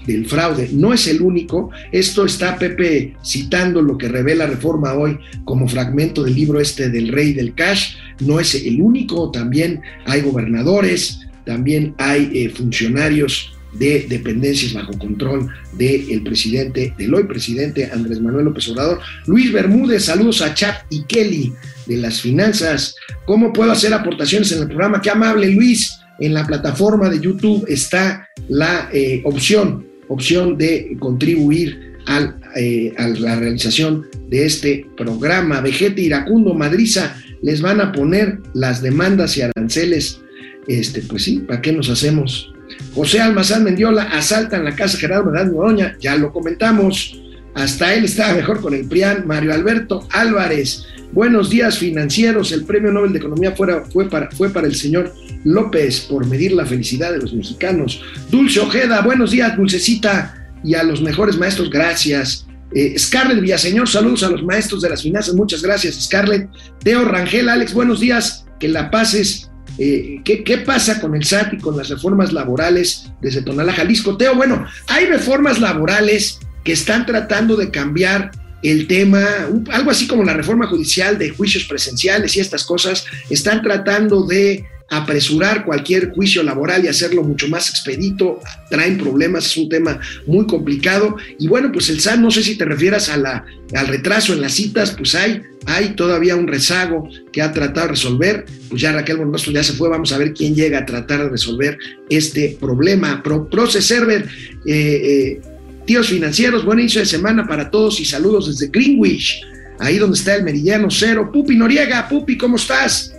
[0.05, 0.69] del fraude.
[0.71, 1.69] No es el único.
[1.91, 7.09] Esto está Pepe citando lo que revela Reforma hoy como fragmento del libro este del
[7.09, 7.95] rey del cash.
[8.19, 9.31] No es el único.
[9.31, 17.23] También hay gobernadores, también hay eh, funcionarios de dependencias bajo control del presidente, del hoy
[17.23, 18.99] presidente Andrés Manuel López Obrador.
[19.25, 21.53] Luis Bermúdez, saludos a Chap y Kelly
[21.87, 22.95] de las finanzas.
[23.25, 25.01] ¿Cómo puedo hacer aportaciones en el programa?
[25.01, 25.99] Qué amable, Luis.
[26.19, 33.07] En la plataforma de YouTube está la eh, opción, opción de contribuir al, eh, a
[33.07, 35.61] la realización de este programa.
[35.61, 40.21] Vegete Iracundo, Madriza, les van a poner las demandas y aranceles.
[40.67, 42.53] Este, pues sí, ¿para qué nos hacemos?
[42.93, 47.19] José Almazán Mendiola asaltan la casa Gerardo Medán Noroña, ya lo comentamos.
[47.53, 49.27] Hasta él estaba mejor con el PRIAN.
[49.27, 52.51] Mario Alberto Álvarez, buenos días financieros.
[52.51, 56.65] El premio Nobel de Economía fue, para, fue para el señor López por medir la
[56.65, 58.01] felicidad de los mexicanos.
[58.29, 60.39] Dulce Ojeda, buenos días, Dulcecita.
[60.63, 62.47] Y a los mejores maestros, gracias.
[62.73, 66.49] Eh, Scarlett Villaseñor, saludos a los maestros de las finanzas, muchas gracias, Scarlett.
[66.83, 69.49] Teo Rangel, Alex, buenos días, que la pases.
[69.77, 74.17] Eh, ¿qué, ¿Qué pasa con el SAT y con las reformas laborales desde Tonalá, Jalisco?
[74.17, 78.31] Teo, bueno, hay reformas laborales que están tratando de cambiar
[78.63, 79.23] el tema,
[79.71, 84.65] algo así como la reforma judicial de juicios presenciales y estas cosas, están tratando de
[84.89, 90.45] apresurar cualquier juicio laboral y hacerlo mucho más expedito, traen problemas, es un tema muy
[90.45, 91.15] complicado.
[91.39, 94.41] Y bueno, pues el SAT, no sé si te refieras a la, al retraso en
[94.41, 98.45] las citas, pues hay, hay todavía un rezago que ha tratado de resolver.
[98.69, 101.29] Pues ya Raquel Buenrostro ya se fue, vamos a ver quién llega a tratar de
[101.29, 101.77] resolver
[102.09, 103.23] este problema.
[103.23, 104.27] Pro, Proce Server,
[104.65, 105.41] eh, eh,
[105.85, 109.41] tíos financieros, buen inicio de semana para todos y saludos desde Greenwich,
[109.79, 111.29] ahí donde está el meridiano cero.
[111.31, 113.13] Pupi Noriega, Pupi, ¿cómo estás?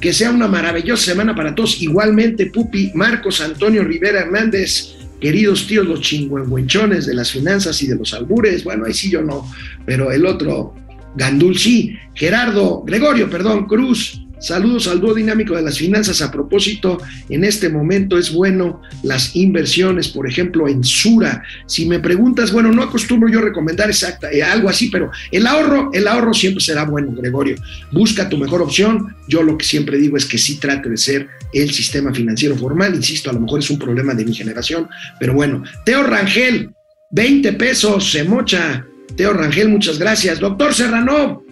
[0.00, 1.80] Que sea una maravillosa semana para todos.
[1.80, 7.96] Igualmente, Pupi, Marcos Antonio Rivera Hernández, queridos tíos los chingüengüenchones de las finanzas y de
[7.96, 8.64] los albures.
[8.64, 9.50] Bueno, ahí sí yo no,
[9.84, 10.74] pero el otro,
[11.16, 11.96] Gandul sí.
[12.14, 14.22] Gerardo, Gregorio, perdón, Cruz.
[14.40, 16.22] Saludos al dúo dinámico de las finanzas.
[16.22, 16.98] A propósito,
[17.28, 21.42] en este momento es bueno las inversiones, por ejemplo, en Sura.
[21.66, 25.90] Si me preguntas, bueno, no acostumbro yo recomendar exacta, eh, algo así, pero el ahorro,
[25.92, 27.56] el ahorro siempre será bueno, Gregorio.
[27.92, 29.14] Busca tu mejor opción.
[29.28, 32.94] Yo lo que siempre digo es que sí trate de ser el sistema financiero formal.
[32.94, 35.62] Insisto, a lo mejor es un problema de mi generación, pero bueno.
[35.84, 36.70] Teo Rangel,
[37.10, 38.86] 20 pesos, se mocha.
[39.16, 40.40] Teo Rangel, muchas gracias.
[40.40, 41.42] Doctor Serrano,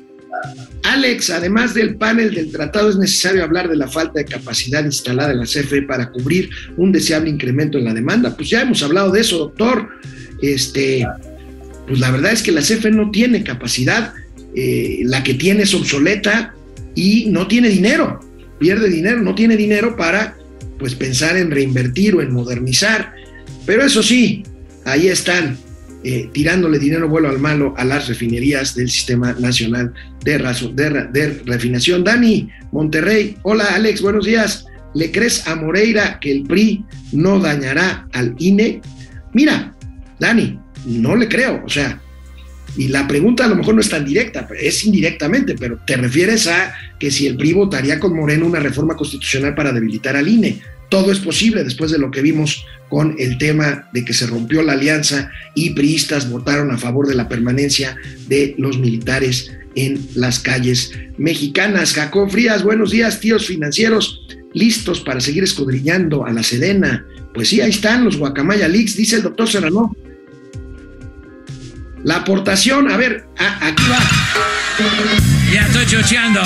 [0.82, 5.32] Alex, además del panel del tratado, es necesario hablar de la falta de capacidad instalada
[5.32, 8.36] en la CFE para cubrir un deseable incremento en la demanda.
[8.36, 9.88] Pues ya hemos hablado de eso, doctor.
[10.40, 11.06] Este,
[11.86, 14.14] pues la verdad es que la CFE no tiene capacidad,
[14.54, 16.54] eh, la que tiene es obsoleta
[16.94, 18.20] y no tiene dinero,
[18.58, 20.36] pierde dinero, no tiene dinero para
[20.78, 23.12] pues pensar en reinvertir o en modernizar.
[23.66, 24.42] Pero eso sí,
[24.84, 25.58] ahí están
[26.04, 29.92] eh, tirándole dinero vuelo al malo a las refinerías del Sistema Nacional
[30.24, 32.04] de, de, de Refinación.
[32.04, 34.66] Dani, Monterrey, hola Alex, buenos días.
[34.94, 38.80] ¿Le crees a Moreira que el PRI no dañará al INE?
[39.32, 39.74] Mira,
[40.18, 42.00] Dani, no le creo, o sea,
[42.76, 46.46] y la pregunta a lo mejor no es tan directa, es indirectamente, pero te refieres
[46.46, 50.60] a que si el PRI votaría con Moreno una reforma constitucional para debilitar al INE.
[50.88, 54.62] Todo es posible después de lo que vimos con el tema de que se rompió
[54.62, 57.96] la alianza y priistas votaron a favor de la permanencia
[58.26, 61.92] de los militares en las calles mexicanas.
[61.92, 64.22] Jacob Frías, buenos días, tíos financieros,
[64.54, 67.06] listos para seguir escudriñando a la Sedena.
[67.34, 69.94] Pues sí, ahí están los Guacamaya Leaks, dice el doctor Serrano.
[72.02, 73.98] La aportación, a ver, aquí va.
[75.52, 76.40] Ya estoy chocheando.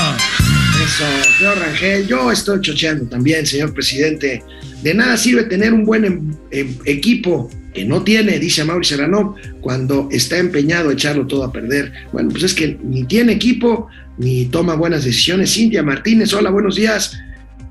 [0.85, 1.05] Eso,
[1.39, 4.43] señor Rangel, yo estoy chocheando también, señor presidente.
[4.83, 9.37] De nada sirve tener un buen em- em- equipo que no tiene, dice Mauricio Serrano,
[9.61, 11.93] cuando está empeñado a echarlo todo a perder.
[12.13, 13.87] Bueno, pues es que ni tiene equipo,
[14.19, 15.53] ni toma buenas decisiones.
[15.55, 17.17] Cintia Martínez, hola, buenos días.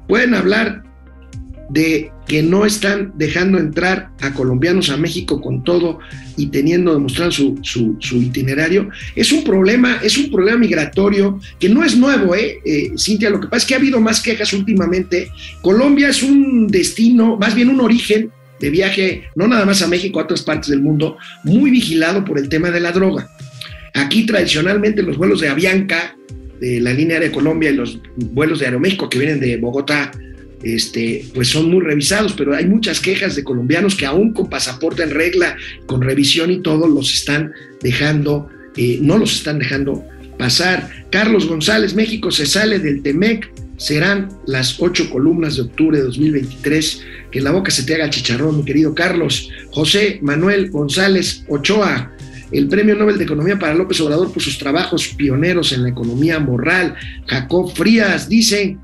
[0.08, 0.84] Pueden hablar
[1.72, 6.00] de que no están dejando entrar a colombianos a México con todo
[6.38, 8.90] y teniendo demostrado su, su, su itinerario.
[9.16, 12.60] Es un problema, es un problema migratorio que no es nuevo, ¿eh?
[12.66, 15.30] Eh, Cintia, lo que pasa es que ha habido más quejas últimamente.
[15.62, 20.20] Colombia es un destino, más bien un origen de viaje, no nada más a México,
[20.20, 23.30] a otras partes del mundo, muy vigilado por el tema de la droga.
[23.94, 26.16] Aquí tradicionalmente los vuelos de Avianca,
[26.60, 30.12] de la línea de Colombia y los vuelos de Aeroméxico que vienen de Bogotá,
[30.64, 35.04] este, pues son muy revisados, pero hay muchas quejas de colombianos que aún con pasaporte
[35.04, 40.04] en regla, con revisión y todo, los están dejando, eh, no los están dejando
[40.38, 40.90] pasar.
[41.12, 47.02] Carlos González, México se sale del TEMEC, serán las ocho columnas de octubre de 2023.
[47.32, 49.50] Que la boca se te haga chicharrón, mi querido Carlos.
[49.72, 52.12] José Manuel González Ochoa,
[52.52, 56.40] el Premio Nobel de Economía para López Obrador por sus trabajos pioneros en la economía
[56.40, 56.96] moral.
[57.26, 58.80] Jacob Frías, dicen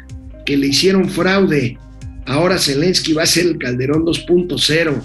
[0.47, 1.77] que le hicieron fraude.
[2.25, 5.01] ahora Zelensky va a ser el Calderón 2.0.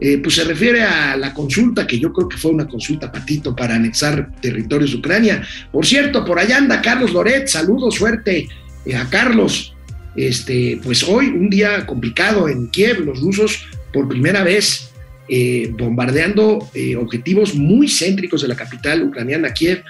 [0.00, 3.54] Eh, pues se refiere a la consulta, que yo creo que fue una consulta patito
[3.54, 5.42] para anexar territorios de Ucrania.
[5.70, 8.48] Por cierto, por allá anda Carlos Loret, saludos, suerte
[8.84, 9.74] eh, a Carlos.
[10.16, 14.89] Este, pues hoy un día complicado en Kiev, los rusos por primera vez
[15.32, 19.84] eh, bombardeando eh, objetivos muy céntricos de la capital ucraniana, Kiev.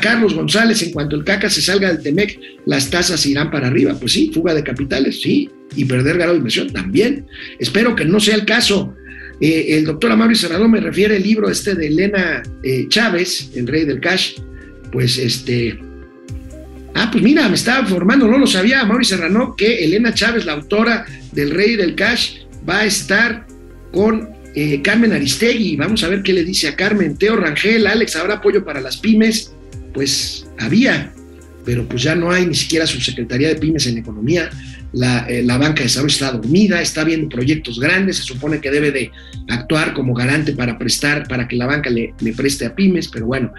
[0.00, 3.94] Carlos González, en cuanto el caca se salga del Temec, las tasas irán para arriba.
[3.94, 7.26] Pues sí, fuga de capitales, sí, y perder grado de inversión también.
[7.60, 8.92] Espero que no sea el caso.
[9.40, 12.42] Eh, el doctor Amaury Serrano me refiere el libro este de Elena
[12.88, 14.40] Chávez, El Rey del Cash.
[14.90, 15.78] Pues este.
[16.94, 20.54] Ah, pues mira, me estaba formando, no lo sabía, Mauri Serrano, que Elena Chávez, la
[20.54, 23.46] autora del Rey del Cash, va a estar
[23.92, 28.16] con eh, Carmen Aristegui, vamos a ver qué le dice a Carmen, Teo Rangel, Alex,
[28.16, 29.52] ¿habrá apoyo para las pymes?
[29.94, 31.12] Pues había,
[31.64, 34.50] pero pues ya no hay ni siquiera subsecretaría de pymes en economía.
[34.92, 38.90] La, eh, banca de desarrollo está dormida, está viendo proyectos grandes, se supone que debe
[38.90, 39.10] de
[39.48, 43.26] actuar como garante para prestar, para que la banca le, le preste a pymes, pero
[43.26, 43.52] bueno,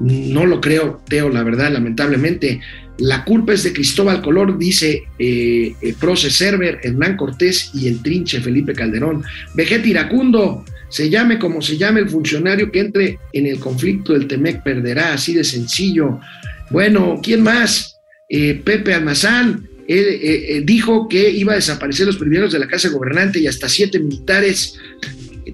[0.00, 2.60] no lo creo, Teo, la verdad, lamentablemente.
[3.00, 8.02] La culpa es de Cristóbal Color, dice eh, eh Proce Server, Hernán Cortés y el
[8.02, 9.24] trinche Felipe Calderón.
[9.54, 14.26] Vegeta Iracundo, se llame como se llame el funcionario que entre en el conflicto del
[14.26, 16.20] Temec perderá, así de sencillo.
[16.68, 17.96] Bueno, ¿quién más?
[18.28, 23.40] Eh, Pepe Almazán eh, dijo que iba a desaparecer los primeros de la casa gobernante
[23.40, 24.78] y hasta siete militares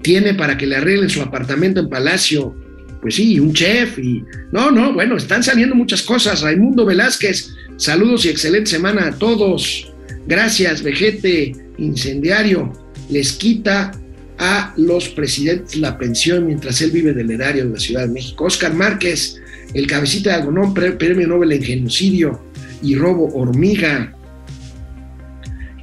[0.03, 2.55] tiene para que le arreglen su apartamento en Palacio
[3.07, 4.25] pues sí, un chef y...
[4.51, 6.41] No, no, bueno, están saliendo muchas cosas.
[6.41, 9.93] Raimundo Velázquez, saludos y excelente semana a todos.
[10.27, 12.73] Gracias, vejete incendiario.
[13.09, 13.93] Les quita
[14.39, 18.45] a los presidentes la pensión mientras él vive del erario de la Ciudad de México.
[18.45, 19.41] Oscar Márquez,
[19.73, 22.43] el cabecita de algodón, premio Nobel en genocidio
[22.83, 24.16] y robo hormiga.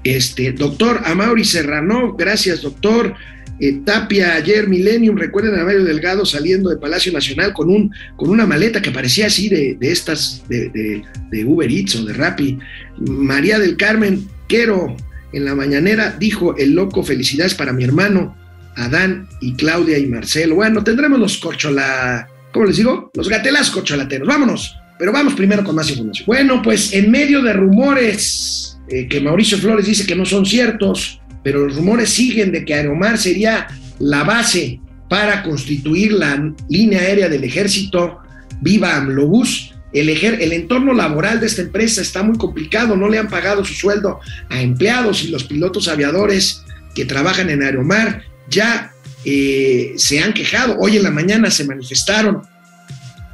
[0.03, 3.15] Este, doctor Amaury Serrano, gracias, doctor.
[3.59, 8.29] Eh, Tapia ayer, Millennium, recuerden a Mario Delgado saliendo de Palacio Nacional con, un, con
[8.29, 12.57] una maleta que parecía así de, estas de, de, Uber Eats o de Rappi.
[12.97, 14.95] María del Carmen Quero
[15.33, 18.35] en la mañanera dijo el loco, felicidades para mi hermano
[18.75, 20.55] Adán y Claudia y Marcelo.
[20.55, 23.11] Bueno, tendremos los corchola, ¿cómo les digo?
[23.13, 24.27] Los gatelas corcholateros.
[24.27, 26.25] Vámonos, pero vamos primero con más información.
[26.25, 31.21] Bueno, pues en medio de rumores eh, que Mauricio Flores dice que no son ciertos,
[31.43, 33.67] pero los rumores siguen de que Aeromar sería
[33.99, 38.19] la base para constituir la línea aérea del ejército
[38.61, 39.73] Viva Amlobús.
[39.93, 43.73] El, el entorno laboral de esta empresa está muy complicado, no le han pagado su
[43.73, 44.19] sueldo
[44.49, 46.63] a empleados y los pilotos aviadores
[46.95, 48.91] que trabajan en Aeromar ya
[49.25, 50.77] eh, se han quejado.
[50.79, 52.41] Hoy en la mañana se manifestaron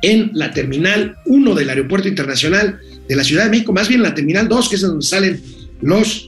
[0.02, 2.80] en la terminal 1 del Aeropuerto Internacional
[3.10, 5.42] de la Ciudad de México, más bien la terminal 2, que es donde salen
[5.82, 6.28] los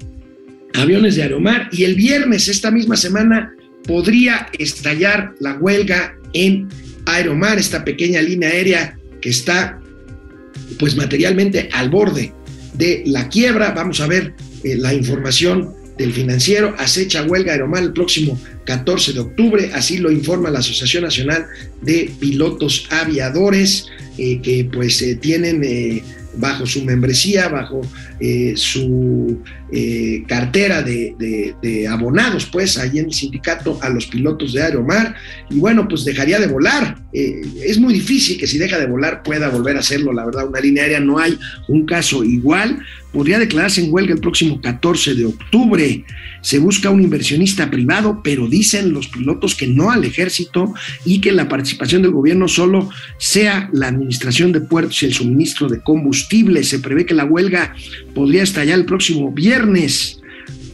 [0.73, 6.69] aviones de Aeromar y el viernes, esta misma semana, podría estallar la huelga en
[7.05, 9.79] Aeromar, esta pequeña línea aérea que está
[10.79, 12.33] pues materialmente al borde
[12.73, 13.71] de la quiebra.
[13.71, 16.73] Vamos a ver eh, la información del financiero.
[16.79, 21.45] Acecha huelga Aeromar el próximo 14 de octubre, así lo informa la Asociación Nacional
[21.81, 25.63] de Pilotos Aviadores, eh, que pues eh, tienen
[26.35, 27.81] bajo su membresía, bajo
[28.19, 34.61] eh, su eh, cartera de, abonados, pues, ahí en el sindicato a los pilotos de
[34.61, 35.15] Aeromar,
[35.49, 36.97] y bueno, pues dejaría de volar.
[37.13, 40.47] Eh, es muy difícil que si deja de volar pueda volver a hacerlo, la verdad,
[40.47, 42.79] una línea aérea no hay un caso igual.
[43.11, 46.05] Podría declararse en huelga el próximo 14 de octubre.
[46.41, 51.33] Se busca un inversionista privado, pero dicen los pilotos que no al ejército y que
[51.33, 56.63] la participación del gobierno solo sea la administración de puertos y el suministro de combustible.
[56.63, 57.75] Se prevé que la huelga
[58.15, 59.60] podría estallar el próximo viernes.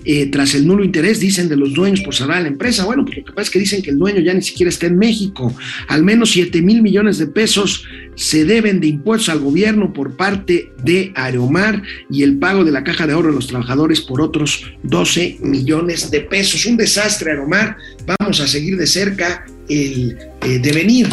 [0.10, 2.86] Eh, tras el nulo interés, dicen de los dueños por a la empresa.
[2.86, 4.88] Bueno, pues lo que pasa es que dicen que el dueño ya ni siquiera está
[4.88, 5.54] en México.
[5.90, 7.84] Al menos 7 mil millones de pesos
[8.16, 12.86] se deben de impuestos al gobierno por parte de Aeromar y el pago de la
[12.86, 16.66] caja de ahorro de los trabajadores por otros 12 millones de pesos.
[16.66, 17.76] Un desastre, Aeromar.
[18.06, 21.10] Vamos a seguir de cerca el eh, devenir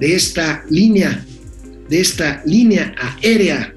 [0.00, 1.26] de esta línea,
[1.90, 3.74] de esta línea aérea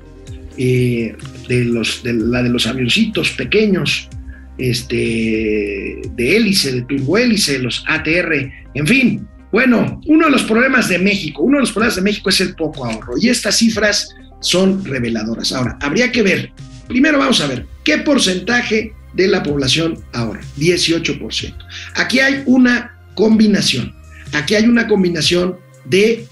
[0.57, 4.09] eh, de, los, de la de los avioncitos pequeños,
[4.57, 9.27] este, de hélice, de turbohélice, los ATR, en fin.
[9.51, 12.55] Bueno, uno de los problemas de México, uno de los problemas de México es el
[12.55, 15.51] poco ahorro y estas cifras son reveladoras.
[15.51, 16.51] Ahora, habría que ver,
[16.87, 21.53] primero vamos a ver qué porcentaje de la población ahorra, 18%.
[21.95, 23.93] Aquí hay una combinación,
[24.33, 26.25] aquí hay una combinación de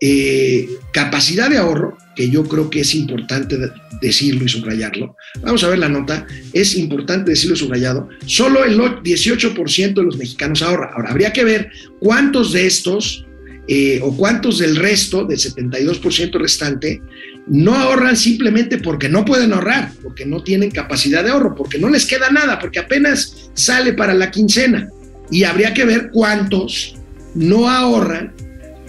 [0.00, 3.58] eh, capacidad de ahorro, que yo creo que es importante
[4.00, 5.16] decirlo y subrayarlo.
[5.42, 8.08] Vamos a ver la nota, es importante decirlo y subrayado.
[8.24, 10.92] Solo el 18% de los mexicanos ahorra.
[10.94, 13.26] Ahora, habría que ver cuántos de estos
[13.68, 17.02] eh, o cuántos del resto, del 72% restante,
[17.48, 21.88] no ahorran simplemente porque no pueden ahorrar, porque no tienen capacidad de ahorro, porque no
[21.88, 24.88] les queda nada, porque apenas sale para la quincena.
[25.30, 26.94] Y habría que ver cuántos
[27.34, 28.32] no ahorran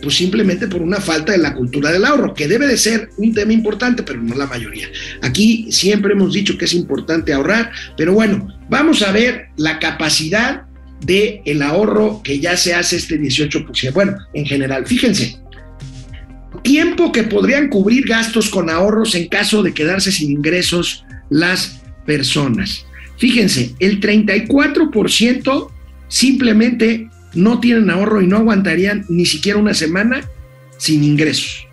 [0.02, 3.34] pues simplemente por una falta de la cultura del ahorro, que debe de ser un
[3.34, 4.88] tema importante, pero no la mayoría.
[5.22, 10.64] Aquí siempre hemos dicho que es importante ahorrar, pero bueno, vamos a ver la capacidad
[11.02, 13.94] de el ahorro que ya se hace este 18%.
[13.94, 15.40] Bueno, en general, fíjense,
[16.64, 22.86] tiempo que podrían cubrir gastos con ahorros en caso de quedarse sin ingresos las personas.
[23.18, 25.72] Fíjense, el 34%
[26.08, 30.30] simplemente no tienen ahorro y no aguantarían ni siquiera una semana
[30.78, 31.66] sin ingresos.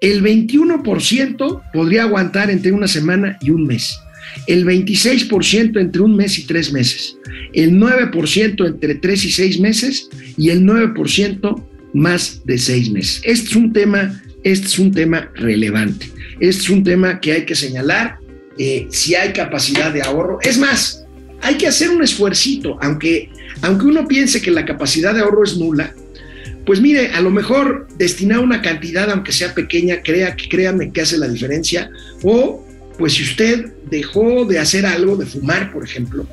[0.00, 3.98] El 21% podría aguantar entre una semana y un mes.
[4.46, 7.16] El 26% entre un mes y tres meses.
[7.52, 10.08] El 9% entre tres y seis meses.
[10.36, 13.20] Y el 9% más de seis meses.
[13.24, 16.06] Este es un tema, este es un tema relevante.
[16.38, 18.18] Este es un tema que hay que señalar
[18.58, 20.38] eh, si hay capacidad de ahorro.
[20.42, 21.04] Es más,
[21.42, 23.30] hay que hacer un esfuercito, aunque
[23.62, 25.94] aunque uno piense que la capacidad de ahorro es nula,
[26.66, 31.18] pues mire, a lo mejor destinar una cantidad, aunque sea pequeña, crea, créame que hace
[31.18, 31.90] la diferencia.
[32.22, 32.64] O,
[32.98, 36.26] pues si usted dejó de hacer algo, de fumar, por ejemplo,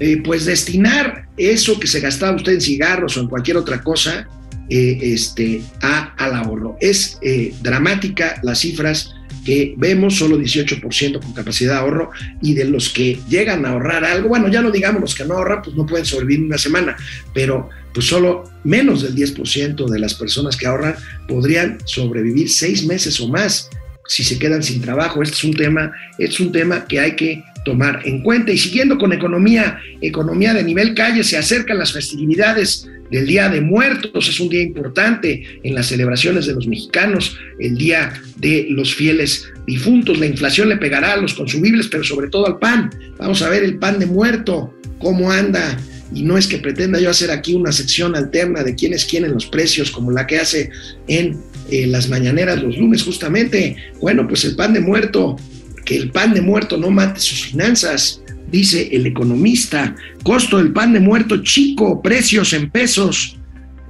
[0.00, 4.26] eh, pues destinar eso que se gastaba usted en cigarros o en cualquier otra cosa
[4.68, 6.76] eh, este, a, al ahorro.
[6.80, 9.14] Es eh, dramática las cifras
[9.44, 12.10] que vemos, solo 18% con capacidad de ahorro,
[12.42, 15.34] y de los que llegan a ahorrar algo, bueno, ya no digamos los que no
[15.34, 16.96] ahorran, pues no pueden sobrevivir una semana,
[17.34, 20.94] pero pues solo menos del 10% de las personas que ahorran
[21.26, 23.68] podrían sobrevivir seis meses o más
[24.06, 25.22] si se quedan sin trabajo.
[25.22, 28.52] Este es un tema, este es un tema que hay que tomar en cuenta.
[28.52, 33.60] Y siguiendo con economía, economía de nivel calle, se acercan las festividades del Día de
[33.60, 38.94] Muertos, es un día importante en las celebraciones de los mexicanos, el Día de los
[38.94, 40.18] fieles difuntos.
[40.18, 42.90] La inflación le pegará a los consumibles, pero sobre todo al pan.
[43.18, 45.76] Vamos a ver el pan de muerto, cómo anda.
[46.12, 49.46] Y no es que pretenda yo hacer aquí una sección alterna de quién es los
[49.46, 50.70] precios, como la que hace
[51.06, 51.38] en
[51.70, 53.76] eh, las mañaneras los lunes justamente.
[54.00, 55.36] Bueno, pues el pan de muerto,
[55.84, 59.94] que el pan de muerto no mate sus finanzas dice el economista.
[60.22, 63.36] Costo del pan de muerto chico, precios en pesos.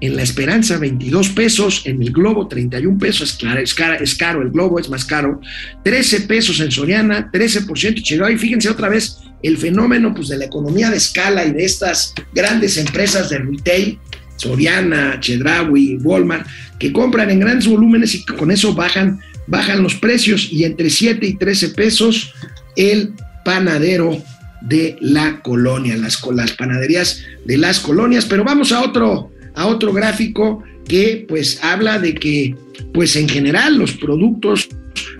[0.03, 4.41] En la Esperanza 22 pesos, en el Globo 31 pesos, es, claro, es, es caro,
[4.41, 5.43] el Globo es más caro,
[5.84, 10.47] 13 pesos en Soriana, 13% Chihuahua, y fíjense otra vez el fenómeno pues, de la
[10.47, 13.99] economía de escala y de estas grandes empresas de retail,
[14.36, 16.47] Soriana, Chedraui, Walmart,
[16.78, 21.26] que compran en grandes volúmenes y con eso bajan, bajan los precios y entre 7
[21.26, 22.34] y 13 pesos
[22.76, 23.12] el
[23.45, 24.22] panadero
[24.62, 28.26] de la colonia, las, las panaderías de las colonias.
[28.26, 32.55] Pero vamos a otro, a otro gráfico que pues habla de que
[32.93, 34.68] pues en general los productos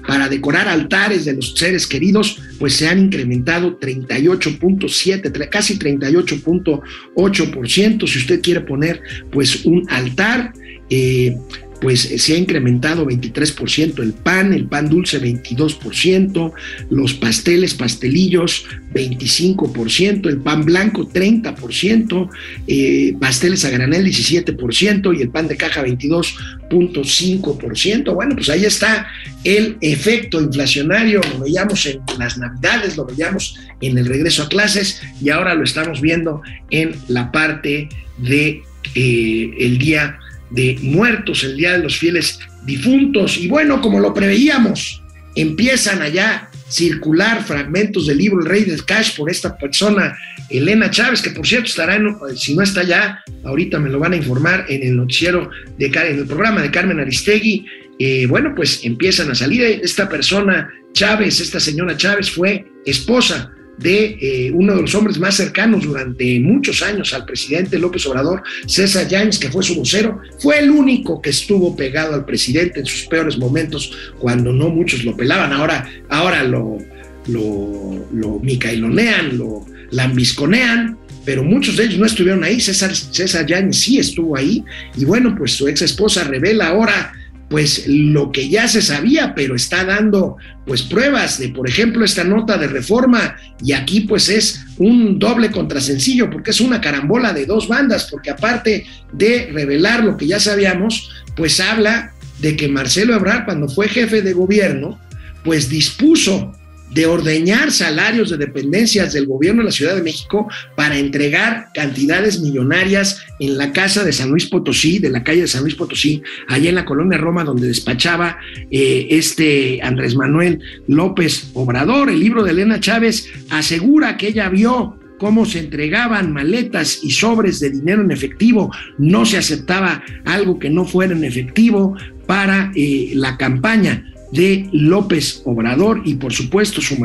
[0.07, 8.09] para decorar altares de los seres queridos, pues se han incrementado 38.7, casi 38.8%.
[8.09, 9.01] Si usted quiere poner
[9.31, 10.53] pues un altar,
[10.89, 11.37] eh,
[11.81, 16.53] pues eh, se ha incrementado 23% el pan, el pan dulce 22%,
[16.91, 22.28] los pasteles, pastelillos 25%, el pan blanco 30%,
[22.66, 28.14] eh, pasteles a granel 17% y el pan de caja 22.5%.
[28.14, 29.09] Bueno, pues ahí está
[29.45, 35.01] el efecto inflacionario, lo veíamos en las navidades, lo veíamos en el regreso a clases
[35.22, 38.62] y ahora lo estamos viendo en la parte de
[38.95, 40.18] eh, el día
[40.51, 43.38] de muertos, el Día de los Fieles Difuntos.
[43.38, 45.03] Y bueno, como lo preveíamos,
[45.34, 50.16] empiezan allá circular fragmentos del libro El Rey del Cash por esta persona,
[50.48, 54.12] Elena Chávez, que por cierto estará, en, si no está ya, ahorita me lo van
[54.12, 57.66] a informar en el noticiero, de, en el programa de Carmen Aristegui.
[57.98, 59.62] Eh, bueno, pues empiezan a salir.
[59.62, 65.37] Esta persona, Chávez, esta señora Chávez fue esposa de eh, uno de los hombres más
[65.37, 70.59] cercanos durante muchos años al presidente López Obrador, César Yáñez, que fue su vocero, fue
[70.59, 75.16] el único que estuvo pegado al presidente en sus peores momentos, cuando no muchos lo
[75.16, 75.53] pelaban.
[75.53, 76.78] Ahora, ahora lo,
[77.26, 82.61] lo, lo micailonean, lo lambisconean, pero muchos de ellos no estuvieron ahí.
[82.61, 84.62] César, César Yáñez sí estuvo ahí,
[84.97, 87.14] y bueno, pues su ex esposa revela ahora
[87.51, 92.22] pues lo que ya se sabía, pero está dando pues pruebas de, por ejemplo, esta
[92.22, 97.46] nota de reforma y aquí pues es un doble contrasencillo porque es una carambola de
[97.46, 103.16] dos bandas, porque aparte de revelar lo que ya sabíamos, pues habla de que Marcelo
[103.16, 105.01] Ebrard, cuando fue jefe de gobierno,
[105.42, 106.53] pues dispuso
[106.91, 112.41] de ordeñar salarios de dependencias del gobierno de la Ciudad de México para entregar cantidades
[112.41, 116.22] millonarias en la casa de San Luis Potosí, de la calle de San Luis Potosí,
[116.49, 118.38] allá en la colonia Roma, donde despachaba
[118.70, 122.11] eh, este Andrés Manuel López Obrador.
[122.11, 127.61] El libro de Elena Chávez asegura que ella vio cómo se entregaban maletas y sobres
[127.61, 131.95] de dinero en efectivo, no se aceptaba algo que no fuera en efectivo
[132.26, 136.97] para eh, la campaña de López Obrador y por supuesto su,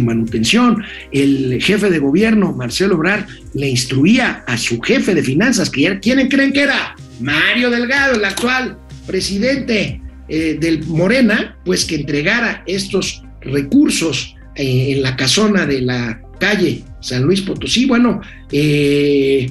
[0.00, 0.82] manutención.
[1.10, 6.00] El jefe de gobierno, Marcelo Obrar, le instruía a su jefe de finanzas, que era,
[6.00, 6.96] ¿quiénes creen que era?
[7.20, 15.02] Mario Delgado, el actual presidente eh, del Morena, pues que entregara estos recursos eh, en
[15.02, 17.86] la casona de la calle San Luis Potosí.
[17.86, 18.20] Bueno,
[18.50, 19.50] eh,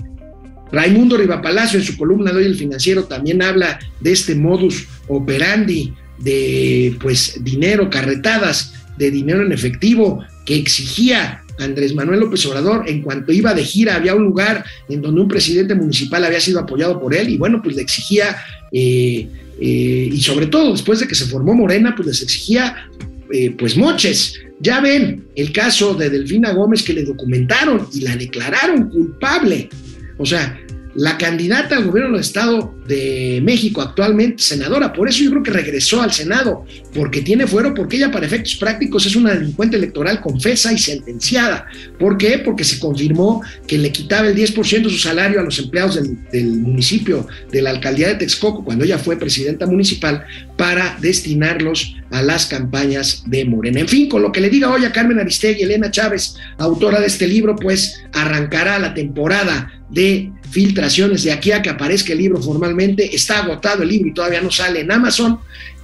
[0.72, 5.94] Raimundo Rivapalacio en su columna de hoy El Financiero también habla de este modus operandi
[6.22, 13.02] de pues dinero, carretadas de dinero en efectivo que exigía Andrés Manuel López Obrador en
[13.02, 13.96] cuanto iba de gira.
[13.96, 17.62] Había un lugar en donde un presidente municipal había sido apoyado por él y bueno
[17.62, 18.38] pues le exigía
[18.72, 19.28] eh,
[19.60, 22.90] eh, y sobre todo después de que se formó Morena pues les exigía
[23.32, 24.36] eh, pues moches.
[24.60, 29.70] Ya ven el caso de Delfina Gómez que le documentaron y la declararon culpable.
[30.18, 30.60] O sea
[30.96, 34.92] la candidata al gobierno del Estado de México actualmente, senadora.
[34.92, 38.56] Por eso yo creo que regresó al Senado, porque tiene fuero, porque ella para efectos
[38.56, 41.68] prácticos es una delincuente electoral confesa y sentenciada.
[41.98, 42.40] ¿Por qué?
[42.40, 45.96] Porque se confirmó que le quitaba el 10% de su salario a los empleados
[46.32, 50.26] del, municipio, de la alcaldía de Texcoco, cuando ella fue presidenta municipal,
[50.58, 53.80] para destinarlos a las campañas de Morena.
[53.80, 57.08] En fin, con lo que le diga hoy a Carmen Aristegui, Elena Chávez, autora de
[57.08, 62.42] este libro, pues arrancará la temporada de filtraciones de aquí a que aparezca el libro
[62.42, 62.81] formalmente.
[62.82, 65.40] Está agotado el libro y todavía no sale en Amazon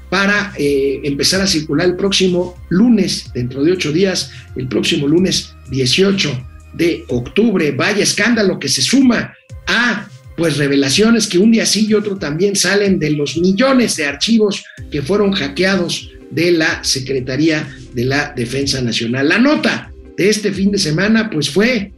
[0.09, 5.53] para eh, empezar a circular el próximo lunes, dentro de ocho días, el próximo lunes
[5.69, 7.71] 18 de octubre.
[7.71, 9.33] Vaya escándalo que se suma
[9.67, 14.05] a pues revelaciones que un día sí y otro también salen de los millones de
[14.05, 19.27] archivos que fueron hackeados de la Secretaría de la Defensa Nacional.
[19.27, 21.91] La nota de este fin de semana pues fue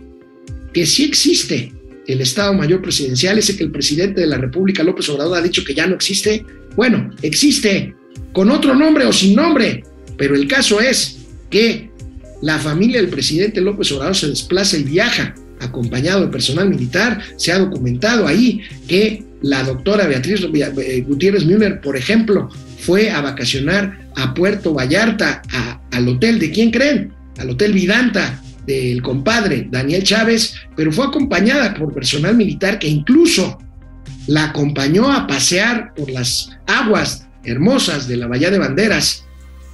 [0.74, 1.74] que sí existe
[2.14, 5.64] el Estado Mayor Presidencial, ese que el presidente de la República, López Obrador, ha dicho
[5.64, 6.44] que ya no existe.
[6.76, 7.94] Bueno, existe
[8.34, 9.84] con otro nombre o sin nombre,
[10.18, 11.18] pero el caso es
[11.50, 11.90] que
[12.42, 17.22] la familia del presidente López Obrador se desplaza y viaja acompañado de personal militar.
[17.36, 22.50] Se ha documentado ahí que la doctora Beatriz eh, Gutiérrez Müller, por ejemplo,
[22.80, 25.42] fue a vacacionar a Puerto Vallarta,
[25.92, 31.74] al hotel de quién creen, al hotel Vidanta, del compadre Daniel Chávez, pero fue acompañada
[31.74, 33.58] por personal militar que incluso
[34.28, 39.26] la acompañó a pasear por las aguas hermosas de la Bahía de Banderas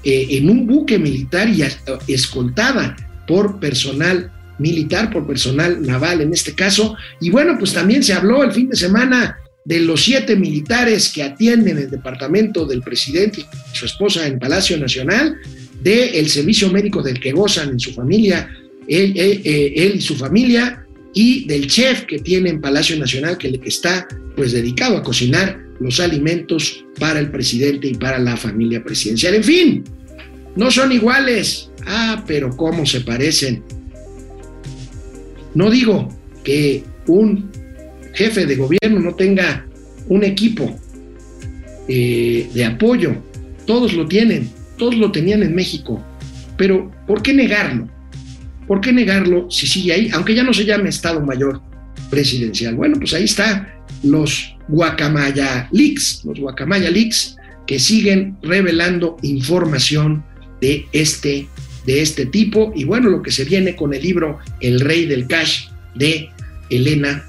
[0.01, 1.61] eh, en un buque militar y
[2.13, 2.95] escoltada
[3.27, 6.95] por personal militar, por personal naval en este caso.
[7.19, 11.21] Y bueno, pues también se habló el fin de semana de los siete militares que
[11.21, 15.35] atienden el departamento del presidente y su esposa en Palacio Nacional,
[15.81, 18.49] del servicio médico del que gozan en su familia
[18.87, 23.69] eh, él, y su familia, y del chef que tiene en Palacio Nacional, que, que
[23.69, 29.35] está pues dedicado a cocinar los alimentos para el presidente y para la familia presidencial.
[29.35, 29.83] En fin,
[30.55, 31.69] no son iguales.
[31.85, 33.63] Ah, pero cómo se parecen.
[35.53, 36.09] No digo
[36.43, 37.51] que un
[38.13, 39.67] jefe de gobierno no tenga
[40.07, 40.75] un equipo
[41.87, 43.15] eh, de apoyo.
[43.65, 46.03] Todos lo tienen, todos lo tenían en México.
[46.57, 47.87] Pero, ¿por qué negarlo?
[48.67, 50.09] ¿Por qué negarlo si sigue ahí?
[50.13, 51.61] Aunque ya no se llame Estado Mayor
[52.09, 52.75] Presidencial.
[52.75, 53.71] Bueno, pues ahí está
[54.03, 57.35] los Guacamaya Leaks, los Guacamaya Leaks
[57.67, 60.23] que siguen revelando información
[60.61, 61.47] de este,
[61.85, 62.71] de este tipo.
[62.75, 66.29] Y bueno, lo que se viene con el libro El Rey del Cash de
[66.69, 67.23] Elena,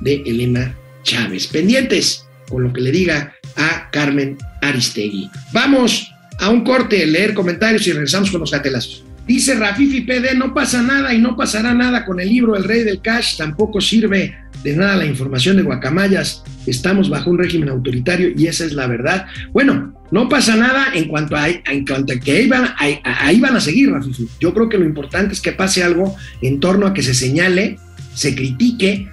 [0.00, 1.46] de Elena Chávez.
[1.46, 5.30] Pendientes con lo que le diga a Carmen Aristegui.
[5.52, 9.04] Vamos a un corte, leer comentarios y regresamos con los gatelazos.
[9.30, 12.82] Dice Rafifi PD, no pasa nada y no pasará nada con el libro El Rey
[12.82, 18.32] del Cash, tampoco sirve de nada la información de Guacamayas, estamos bajo un régimen autoritario
[18.36, 19.26] y esa es la verdad.
[19.52, 23.92] Bueno, no pasa nada en cuanto a, en cuanto a que ahí van, a seguir,
[23.92, 24.26] Rafifi.
[24.40, 27.78] Yo creo que lo importante es que pase algo en torno a que se señale,
[28.12, 29.08] se critique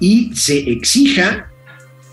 [0.00, 1.48] y se exija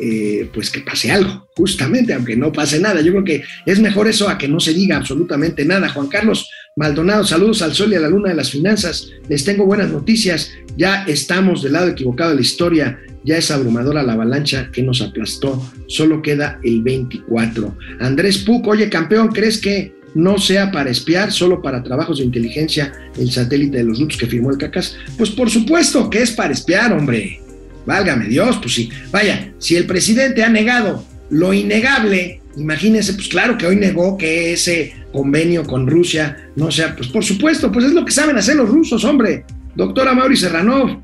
[0.02, 3.02] eh, pues que pase algo, justamente, aunque no pase nada.
[3.02, 5.90] Yo creo que es mejor eso a que no se diga absolutamente nada.
[5.90, 9.10] Juan Carlos Maldonado, saludos al sol y a la luna de las finanzas.
[9.28, 10.52] Les tengo buenas noticias.
[10.78, 15.02] Ya estamos del lado equivocado de la historia ya es abrumadora la avalancha que nos
[15.02, 17.78] aplastó, solo queda el 24.
[18.00, 22.92] Andrés Puc, oye campeón, ¿crees que no sea para espiar, solo para trabajos de inteligencia
[23.18, 24.98] el satélite de los grupos que firmó el CACAS?
[25.18, 27.42] Pues por supuesto que es para espiar, hombre.
[27.86, 28.90] Válgame Dios, pues sí.
[29.12, 34.54] Vaya, si el presidente ha negado lo innegable, imagínense, pues claro que hoy negó que
[34.54, 38.56] ese convenio con Rusia no sea, pues por supuesto, pues es lo que saben hacer
[38.56, 39.46] los rusos, hombre.
[39.76, 41.00] Doctora Mauri Serranov,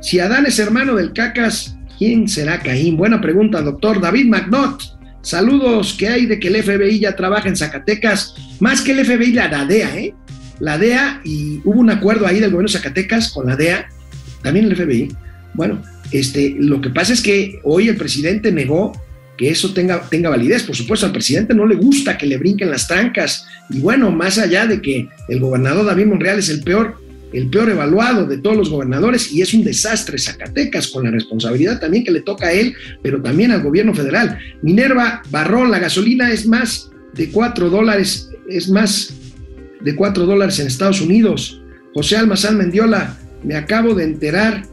[0.00, 2.96] si Adán es hermano del Cacas, ¿quién será Caín?
[2.96, 4.82] Buena pregunta, doctor David McNaught.
[5.22, 8.34] Saludos, ¿qué hay de que el FBI ya trabaja en Zacatecas?
[8.58, 10.14] Más que el FBI, la DEA, ¿eh?
[10.58, 13.88] La DEA, y hubo un acuerdo ahí del gobierno de Zacatecas con la DEA,
[14.42, 15.16] también el FBI.
[15.54, 15.80] Bueno,
[16.10, 18.92] este, lo que pasa es que hoy el presidente negó
[19.36, 20.62] que eso tenga, tenga validez.
[20.62, 23.46] Por supuesto, al presidente no le gusta que le brinquen las trancas.
[23.70, 26.96] Y bueno, más allá de que el gobernador David Monreal es el peor,
[27.32, 31.80] el peor evaluado de todos los gobernadores y es un desastre Zacatecas con la responsabilidad
[31.80, 34.38] también que le toca a él, pero también al gobierno federal.
[34.60, 39.14] Minerva Barrón, la gasolina es más de 4 dólares, es más
[39.80, 41.62] de 4 dólares en Estados Unidos.
[41.94, 44.66] José Almazán Mendiola, me acabo de enterar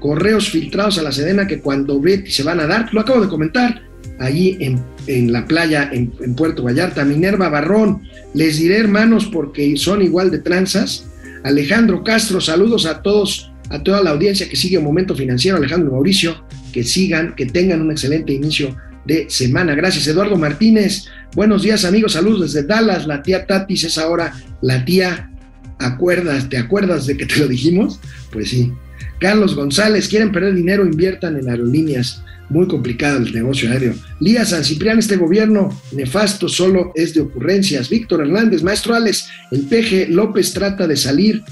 [0.00, 3.28] correos filtrados a la Sedena que cuando Betty se van a dar, lo acabo de
[3.28, 3.82] comentar,
[4.18, 8.02] allí en, en la playa en, Puerto Vallarta, Minerva Barrón,
[8.34, 11.06] les diré hermanos porque son igual de tranzas,
[11.44, 16.44] Alejandro Castro, saludos a todos, a toda la audiencia que sigue Momento Financiero, Alejandro Mauricio,
[16.72, 18.76] que sigan, que tengan un excelente inicio
[19.06, 19.74] de semana.
[19.74, 21.06] Gracias, Eduardo Martínez.
[21.34, 22.12] Buenos días, amigos.
[22.12, 23.06] Saludos desde Dallas.
[23.06, 25.30] La tía Tatis es ahora la tía.
[25.78, 26.48] ¿Acuerdas?
[26.50, 28.00] ¿Te acuerdas de que te lo dijimos?
[28.30, 28.70] Pues sí.
[29.18, 32.22] Carlos González, quieren perder dinero, inviertan en aerolíneas.
[32.48, 33.94] Muy complicado el negocio aéreo.
[34.18, 37.88] Lía San Ciprián, este gobierno nefasto solo es de ocurrencias.
[37.88, 41.44] Víctor Hernández, maestro Alex, el PG López trata de salir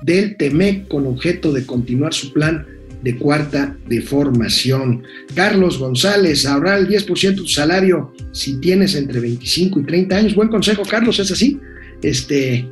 [0.00, 2.64] del TEMEC con objeto de continuar su plan
[3.02, 5.04] de cuarta de formación.
[5.34, 10.34] Carlos González, ahorrar el 10% de tu salario si tienes entre 25 y 30 años.
[10.34, 11.60] Buen consejo, Carlos, es así.
[12.02, 12.68] Este,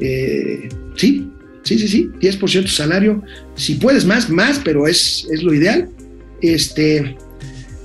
[0.00, 1.31] eh, sí,
[1.62, 3.22] sí, sí, sí, 10% de salario.
[3.54, 5.88] Si puedes más, más, pero es, es lo ideal.
[6.40, 7.16] Este,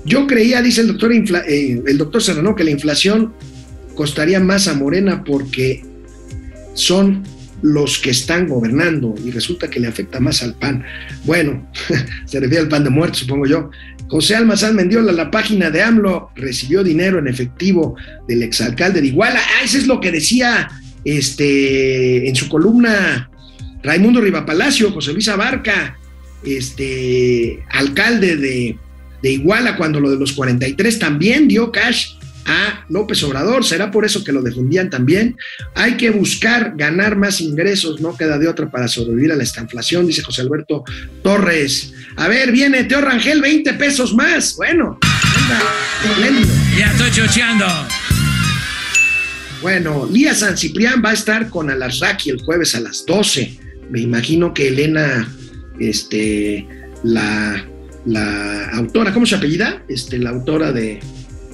[0.04, 3.32] yo creía, dice el doctor, eh, el doctor Serrano, que la inflación
[3.94, 5.84] costaría más a Morena porque
[6.74, 7.24] son
[7.62, 10.84] los que están gobernando y resulta que le afecta más al PAN.
[11.24, 11.68] Bueno,
[12.26, 13.70] se refiere al pan de muerte, supongo yo.
[14.08, 19.40] José Almazán Mendiola, la página de AMLO, recibió dinero en efectivo del exalcalde de Iguala.
[19.40, 20.68] Ah, eso es lo que decía
[21.04, 23.30] este, en su columna
[23.82, 25.98] Raimundo Rivapalacio, José Luis Abarca,
[26.44, 28.78] este, alcalde de,
[29.22, 32.18] de Iguala, cuando lo de los 43 también dio cash
[32.48, 35.36] a López Obrador, será por eso que lo defendían también.
[35.74, 40.06] Hay que buscar ganar más ingresos, no queda de otra para sobrevivir a la estanflación,
[40.06, 40.82] dice José Alberto
[41.22, 41.92] Torres.
[42.16, 44.56] A ver, viene Teo Rangel, 20 pesos más.
[44.56, 44.98] Bueno,
[45.36, 45.60] anda,
[46.76, 47.66] Ya estoy chocheando.
[49.60, 53.67] Bueno, Lía San Ciprián va a estar con Alasraki el jueves a las 12.
[53.90, 55.28] Me imagino que Elena,
[55.78, 56.66] este,
[57.02, 57.64] la,
[58.04, 59.82] la autora, ¿cómo se apellida?
[59.88, 61.00] Este, la autora de,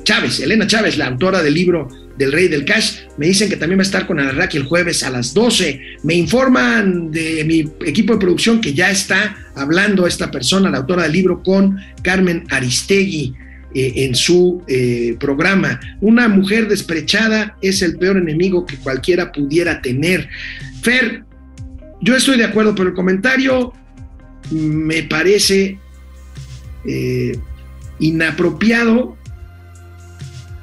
[0.04, 3.78] Chávez, Elena Chávez, la autora del libro del Rey del Cash, me dicen que también
[3.78, 5.80] va a estar con Alarraqui el jueves a las 12.
[6.04, 11.04] Me informan de mi equipo de producción que ya está hablando esta persona, la autora
[11.04, 13.34] del libro, con Carmen Aristegui.
[13.76, 15.80] Eh, en su eh, programa.
[16.00, 20.28] Una mujer desprechada es el peor enemigo que cualquiera pudiera tener.
[20.80, 21.24] Fer,
[22.04, 23.72] yo estoy de acuerdo, pero el comentario
[24.50, 25.78] me parece
[26.84, 27.38] eh,
[27.98, 29.16] inapropiado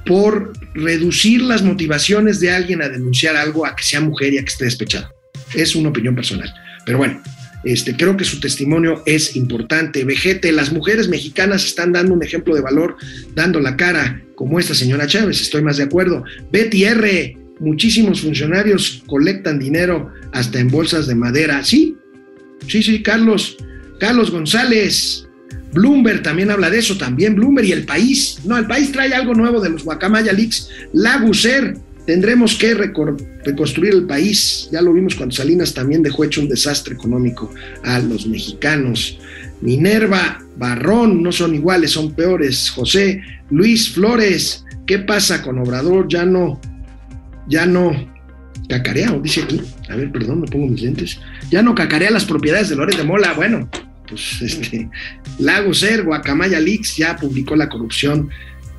[0.05, 4.41] por reducir las motivaciones de alguien a denunciar algo a que sea mujer y a
[4.41, 5.13] que esté despechado.
[5.55, 6.53] Es una opinión personal.
[6.85, 7.21] Pero bueno,
[7.63, 10.03] este, creo que su testimonio es importante.
[10.03, 12.97] Vejete, las mujeres mexicanas están dando un ejemplo de valor,
[13.33, 16.23] dando la cara, como esta señora Chávez, estoy más de acuerdo.
[16.51, 21.64] Betty R., muchísimos funcionarios colectan dinero hasta en bolsas de madera.
[21.64, 21.95] Sí,
[22.68, 23.55] sí, sí, Carlos,
[23.99, 25.28] Carlos González,
[25.74, 28.39] Bloomberg también habla de eso, también Bloomberg y el país.
[28.43, 30.70] No, el país trae algo nuevo de los Guacamaya Leaks.
[30.93, 34.68] Laguser, tendremos que reconstruir el país.
[34.72, 37.53] Ya lo vimos cuando Salinas también dejó hecho un desastre económico
[37.84, 39.20] a los mexicanos.
[39.62, 42.72] Minerva, Barrón, no son iguales, son peores.
[42.72, 46.07] José, Luis Flores, ¿qué pasa con Obrador?
[46.09, 46.59] Ya no,
[47.47, 47.91] ya no
[48.67, 49.61] cacarea, dice aquí.
[49.89, 51.19] A ver, perdón, me pongo mis lentes.
[51.49, 53.33] Ya no cacarea las propiedades de Lores de Mola.
[53.33, 53.69] Bueno,
[54.07, 54.89] pues este,
[55.39, 58.29] Lago Ser, Guacamaya Leaks ya publicó la corrupción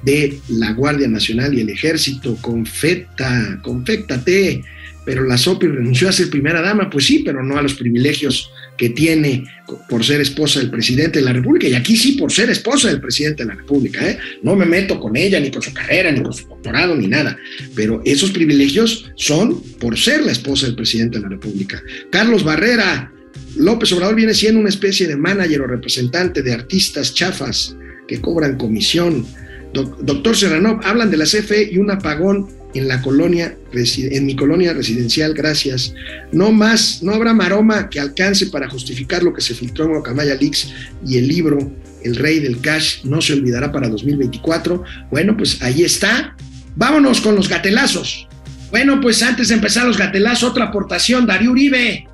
[0.03, 2.37] de la Guardia Nacional y el Ejército.
[2.41, 4.63] Confeta, conféctate.
[5.05, 8.51] Pero la Sopi renunció a ser primera dama, pues sí, pero no a los privilegios
[8.77, 9.45] que tiene
[9.89, 13.01] por ser esposa del presidente de la República, y aquí sí por ser esposa del
[13.01, 14.19] presidente de la República, ¿eh?
[14.43, 17.37] no me meto con ella, ni por su carrera, ni por su doctorado, ni nada,
[17.75, 21.83] pero esos privilegios son por ser la esposa del presidente de la República.
[22.11, 23.13] Carlos Barrera,
[23.57, 27.77] López Obrador viene siendo una especie de manager o representante de artistas chafas
[28.09, 29.27] que cobran comisión.
[29.73, 34.73] doctor Serrano, hablan de la CFE y un apagón en la colonia, en mi colonia
[34.73, 35.95] residencial, gracias.
[36.33, 40.35] No más, no habrá maroma que alcance para justificar lo que se filtró en Guacamaya
[40.35, 40.73] Leaks
[41.07, 44.83] y el libro El Rey del Cash no se olvidará para 2024.
[45.11, 46.37] Bueno, pues ahí está.
[46.77, 48.27] Vámonos con los gatelazos.
[48.71, 52.09] Bueno, pues antes de empezar los gatelazos, otra aportación, Darío Uribe.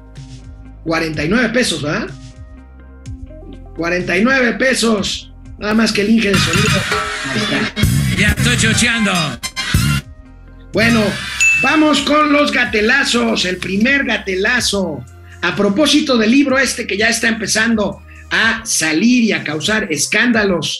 [0.84, 2.09] 49 pesos, ¿verdad?
[3.76, 5.32] 49 pesos.
[5.59, 6.68] Nada más que el Inge de sonido.
[7.32, 8.18] Ahí está.
[8.18, 9.12] Ya estoy chocheando.
[10.79, 11.03] Bueno,
[11.61, 13.45] vamos con los gatelazos.
[13.47, 15.05] El primer gatelazo.
[15.43, 18.01] A propósito del libro este que ya está empezando
[18.31, 20.79] a salir y a causar escándalos.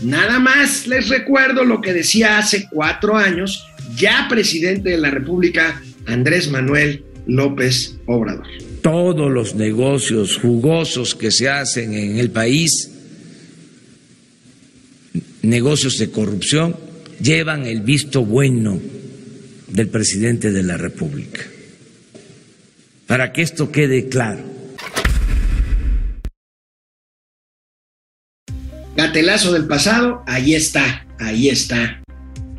[0.00, 3.66] Nada más les recuerdo lo que decía hace cuatro años,
[3.98, 8.46] ya presidente de la República, Andrés Manuel López Obrador.
[8.80, 12.90] Todos los negocios jugosos que se hacen en el país,
[15.42, 16.74] negocios de corrupción,
[17.20, 18.80] llevan el visto bueno
[19.74, 21.40] del presidente de la República.
[23.08, 24.44] Para que esto quede claro.
[28.96, 32.00] Gatelazo del pasado, ahí está, ahí está.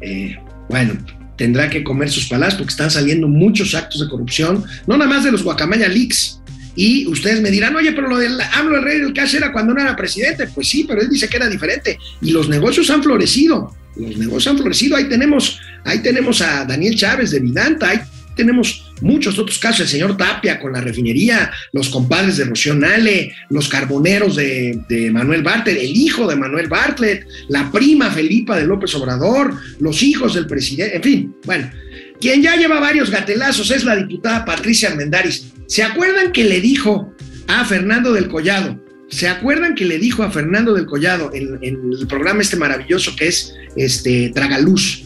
[0.02, 0.36] Eh,
[0.68, 0.94] bueno,
[1.38, 5.24] tendrá que comer sus palabras porque están saliendo muchos actos de corrupción, no nada más
[5.24, 6.42] de los Guacamaya Leaks.
[6.76, 9.74] Y ustedes me dirán, oye, pero lo del hablo del rey del cash era cuando
[9.74, 10.48] no era presidente.
[10.48, 11.98] Pues sí, pero él dice que era diferente.
[12.22, 13.74] Y los negocios han florecido.
[13.96, 14.98] Los negocios han florecido.
[14.98, 18.00] Ahí tenemos, ahí tenemos a Daniel Chávez de Vidanta, ahí
[18.36, 23.34] tenemos muchos otros casos, el señor Tapia con la refinería, los compadres de Rocío Nale,
[23.50, 28.94] los carboneros de, Manuel Bartlett, el hijo de Manuel Bartlett, la prima Felipa de López
[28.96, 31.72] Obrador, los hijos del presidente, en fin, bueno,
[32.20, 35.48] quien ya lleva varios gatelazos es la diputada Patricia Armendaris.
[35.68, 37.14] ¿Se acuerdan que le dijo
[37.48, 38.82] a Fernando del Collado?
[39.10, 43.16] ¿Se acuerdan que le dijo a Fernando del Collado en, en el programa este maravilloso
[43.16, 45.05] que es este Tragaluz?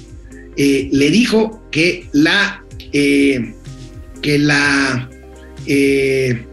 [0.61, 3.55] Eh, le dijo que la eh,
[4.21, 5.09] que la
[5.65, 6.45] eh,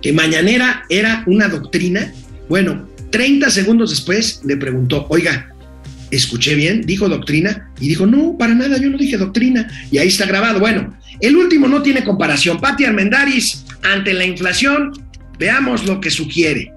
[0.00, 2.12] que mañanera era una doctrina.
[2.48, 5.52] Bueno, 30 segundos después le preguntó, oiga,
[6.12, 10.06] escuché bien, dijo doctrina, y dijo, no, para nada, yo no dije doctrina, y ahí
[10.06, 10.60] está grabado.
[10.60, 12.60] Bueno, el último no tiene comparación.
[12.60, 14.92] Pati Armendaris, ante la inflación,
[15.40, 16.72] veamos lo que sugiere.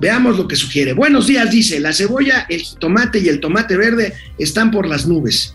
[0.00, 0.92] Veamos lo que sugiere.
[0.92, 5.54] Buenos días, dice, la cebolla, el tomate y el tomate verde están por las nubes.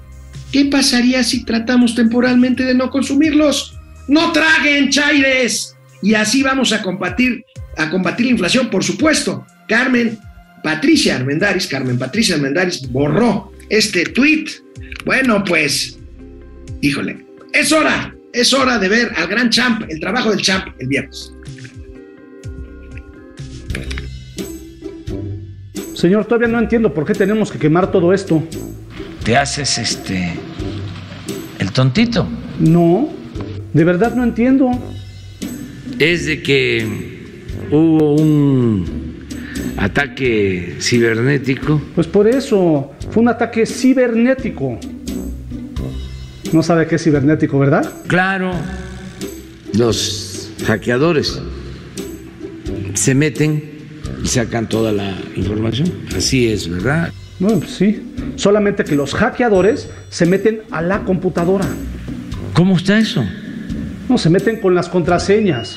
[0.52, 3.78] ¿Qué pasaría si tratamos temporalmente de no consumirlos?
[4.08, 5.76] No traguen chaires.
[6.02, 7.45] Y así vamos a combatir,
[7.78, 9.45] a combatir la inflación, por supuesto.
[9.68, 10.18] Carmen
[10.64, 14.45] Patricia Armendaris, Carmen Patricia Armendaris borró este tweet.
[15.06, 16.00] Bueno, pues,
[16.82, 20.88] híjole, es hora, es hora de ver al gran champ, el trabajo del champ el
[20.88, 21.32] viernes.
[25.93, 28.41] Señor, todavía no entiendo por qué tenemos que quemar todo esto.
[29.30, 30.34] Te haces este
[31.59, 32.27] el tontito.
[32.59, 33.09] No,
[33.73, 34.71] de verdad no entiendo.
[35.99, 36.84] Es de que
[37.69, 39.27] hubo un
[39.77, 41.80] ataque cibernético.
[41.93, 44.80] Pues por eso, fue un ataque cibernético.
[46.51, 47.88] No sabe qué es cibernético, ¿verdad?
[48.07, 48.51] Claro,
[49.77, 51.39] los hackeadores
[52.95, 53.63] se meten
[54.23, 55.91] y sacan toda la información.
[56.15, 57.13] Así es, ¿verdad?
[57.39, 58.13] Bueno, pues sí.
[58.35, 61.65] Solamente que los hackeadores se meten a la computadora.
[62.53, 63.23] ¿Cómo está eso?
[64.09, 65.75] No, se meten con las contraseñas.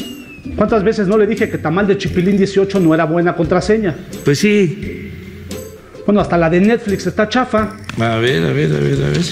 [0.56, 3.94] ¿Cuántas veces no le dije que tamal de chipilín 18 no era buena contraseña?
[4.24, 5.10] Pues sí.
[6.04, 7.76] Bueno, hasta la de Netflix está chafa.
[7.98, 9.22] A ver, a ver, a ver, a ver.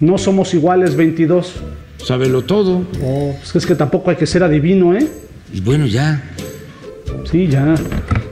[0.00, 1.54] No somos iguales 22.
[1.98, 2.84] Sábelo todo.
[3.02, 5.06] Oh, pues es que tampoco hay que ser adivino, ¿eh?
[5.52, 6.22] Y bueno, ya.
[7.30, 7.74] Sí, ya.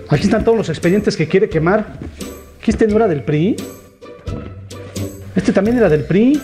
[0.09, 1.99] Aquí están todos los expedientes que quiere quemar.
[2.65, 3.57] ¿Que este no era del PRI?
[5.37, 6.41] Este también era del PRI.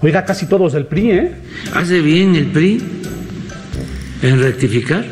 [0.00, 1.32] Oiga, casi todos del PRI, ¿eh?
[1.74, 2.82] ¿Hace bien el PRI
[4.22, 5.04] en rectificar?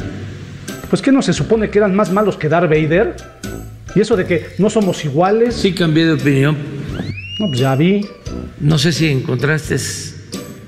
[0.89, 3.17] Pues que no se supone que eran más malos que Darth Vader.
[3.95, 5.55] Y eso de que no somos iguales.
[5.55, 6.57] Sí, cambié de opinión.
[7.39, 8.07] No, pues ya vi.
[8.61, 9.77] No sé si encontraste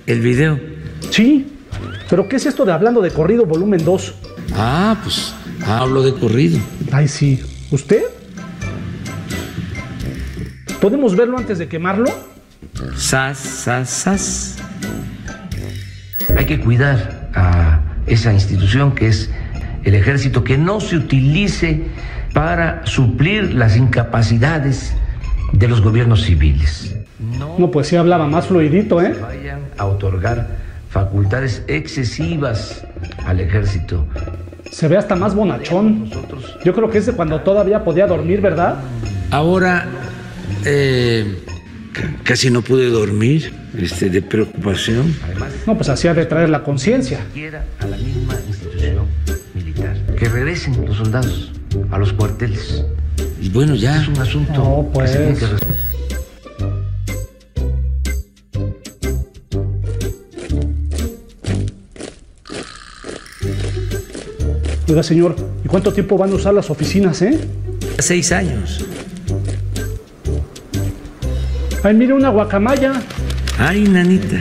[0.06, 0.60] el video.
[1.08, 1.46] Sí.
[2.10, 4.14] Pero ¿qué es esto de hablando de corrido volumen 2?
[4.54, 5.32] Ah, pues
[5.64, 6.58] hablo de corrido.
[6.92, 7.42] Ay, sí.
[7.70, 8.02] ¿Usted?
[10.80, 12.06] ¿Podemos verlo antes de quemarlo?
[12.96, 14.56] Sas, sas, sas.
[16.46, 19.30] que cuidar a esa institución que es
[19.84, 21.82] el ejército, que no se utilice
[22.32, 24.94] para suplir las incapacidades
[25.52, 26.96] de los gobiernos civiles.
[27.58, 29.14] No, pues sí hablaba más fluidito, ¿eh?
[29.20, 30.48] vayan a otorgar
[30.88, 32.86] facultades excesivas
[33.26, 34.06] al ejército.
[34.70, 36.10] Se ve hasta más bonachón.
[36.64, 38.76] Yo creo que es de cuando todavía podía dormir, ¿verdad?
[39.30, 39.86] Ahora
[40.64, 41.24] eh,
[41.92, 45.14] ca- casi no pude dormir este, de preocupación.
[45.24, 47.20] Además, No, pues así ha de traer la conciencia.
[47.34, 49.06] quiera a la misma institución
[49.54, 49.96] militar.
[50.18, 51.52] Que regresen los soldados
[51.90, 52.84] a los cuarteles.
[53.40, 54.52] Y bueno, ya es un asunto
[54.94, 55.50] No, que se tiene pues.
[55.60, 55.66] que.
[64.88, 67.38] Oiga, señor, ¿y cuánto tiempo van a usar las oficinas, eh?
[67.98, 68.84] Seis años.
[71.82, 72.92] Ay, mire una guacamaya.
[73.58, 74.38] Ay, nanita.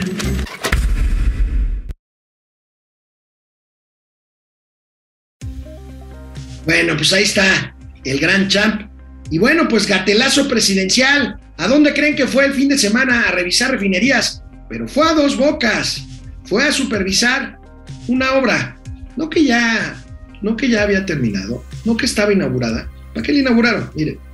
[6.66, 7.74] Bueno, pues ahí está
[8.04, 8.90] el gran champ.
[9.30, 11.40] Y bueno, pues gatelazo presidencial.
[11.56, 14.42] ¿A dónde creen que fue el fin de semana a revisar refinerías?
[14.68, 16.04] Pero fue a dos bocas.
[16.44, 17.58] Fue a supervisar
[18.06, 18.76] una obra.
[19.16, 19.96] No que ya,
[20.42, 22.90] no que ya había terminado, no que estaba inaugurada.
[23.14, 23.90] ¿Para qué la inauguraron?
[23.94, 24.29] Miren.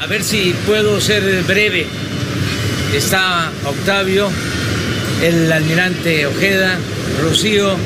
[0.00, 1.86] A ver si puedo ser breve.
[2.94, 4.30] Está Octavio,
[5.22, 6.78] el almirante Ojeda,
[7.20, 7.76] Rocío,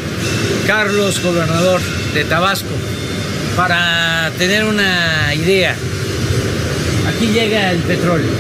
[0.67, 1.81] Carlos, gobernador
[2.15, 2.75] de Tabasco,
[3.57, 5.75] para tener una idea.
[7.09, 8.31] Aquí llega el petróleo,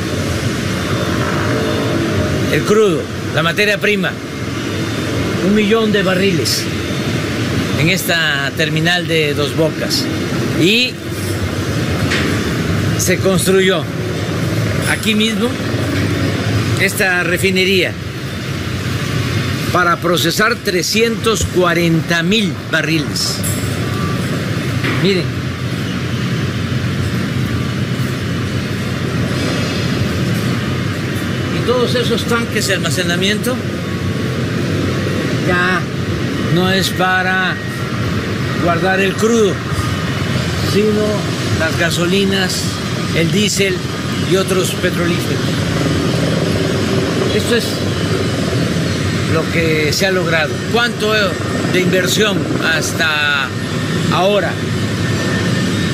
[2.53, 3.03] el crudo,
[3.35, 4.13] la materia prima,
[5.47, 6.63] un millón de barriles
[7.81, 10.05] en esta terminal de Dos Bocas.
[10.61, 10.93] Y
[13.03, 13.83] se construyó
[14.93, 15.49] aquí mismo
[16.81, 17.93] esta refinería
[19.73, 23.39] para procesar 340 mil barriles.
[25.03, 25.25] Miren.
[31.59, 33.57] Y todos esos tanques de almacenamiento
[35.49, 35.81] ya
[36.55, 37.57] no es para
[38.63, 39.53] guardar el crudo,
[40.73, 42.82] sino las gasolinas,
[43.17, 43.77] el diésel
[44.31, 45.41] y otros petrolíferos.
[47.35, 47.65] Esto es
[49.33, 50.53] lo que se ha logrado.
[50.73, 51.13] ¿Cuánto
[51.73, 52.39] de inversión
[52.77, 53.49] hasta
[54.13, 54.53] ahora?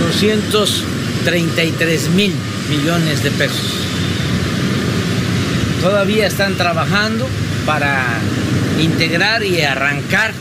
[0.01, 2.35] 233 mil
[2.69, 3.73] millones de pesos.
[5.81, 7.29] Todavía están trabajando
[7.65, 8.19] para
[8.81, 10.33] integrar y arrancar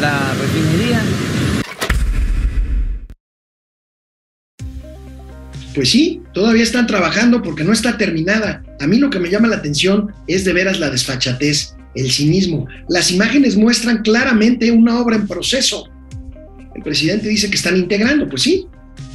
[0.00, 1.00] la refinería.
[5.78, 8.64] Pues sí, todavía están trabajando porque no está terminada.
[8.80, 12.66] A mí lo que me llama la atención es de veras la desfachatez, el cinismo.
[12.88, 15.88] Las imágenes muestran claramente una obra en proceso.
[16.74, 18.66] El presidente dice que están integrando, pues sí,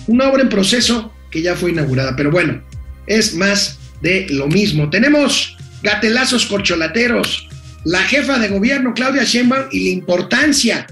[0.08, 2.16] una obra en proceso que ya fue inaugurada.
[2.16, 2.64] Pero bueno,
[3.08, 4.90] es más de lo mismo.
[4.90, 7.50] Tenemos gatelazos corcholateros,
[7.84, 10.88] la jefa de gobierno Claudia Sheinbaum y la importancia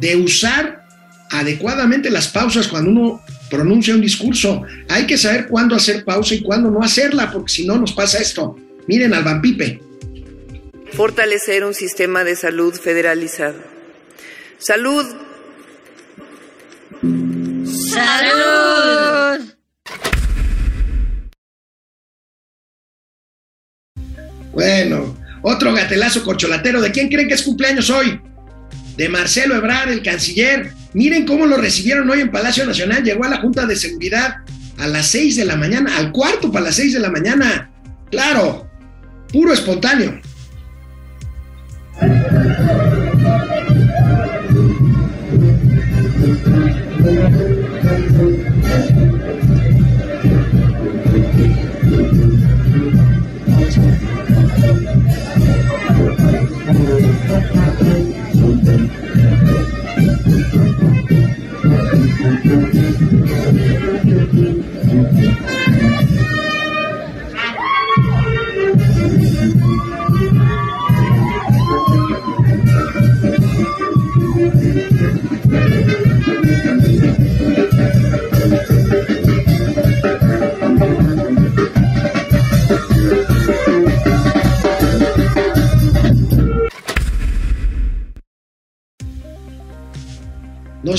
[0.00, 0.86] de usar
[1.28, 4.62] adecuadamente las pausas cuando uno pronuncia un discurso.
[4.88, 8.18] Hay que saber cuándo hacer pausa y cuándo no hacerla, porque si no nos pasa
[8.18, 8.56] esto.
[8.86, 9.78] Miren al Vampipe.
[10.92, 13.58] Fortalecer un sistema de salud federalizado.
[14.58, 15.04] Salud.
[17.90, 19.44] ¡Salud!
[24.52, 26.80] Bueno, otro gatelazo corcholatero.
[26.80, 28.18] ¿De quién creen que es cumpleaños hoy?
[29.02, 30.74] De Marcelo Ebrard, el canciller.
[30.94, 33.02] Miren cómo lo recibieron hoy en Palacio Nacional.
[33.02, 34.36] Llegó a la Junta de Seguridad
[34.78, 37.68] a las 6 de la mañana, al cuarto para las 6 de la mañana.
[38.12, 38.70] Claro,
[39.32, 40.20] puro espontáneo.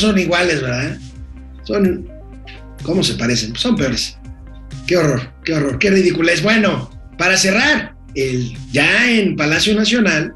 [0.03, 0.97] Son iguales, ¿verdad?
[1.63, 2.09] Son.
[2.83, 3.55] ¿Cómo se parecen?
[3.55, 4.17] Son peores.
[4.85, 6.41] Qué horror, qué horror, qué ridiculez.
[6.43, 10.35] Bueno, para cerrar, el, ya en Palacio Nacional,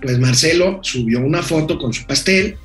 [0.00, 2.56] pues Marcelo subió una foto con su pastel.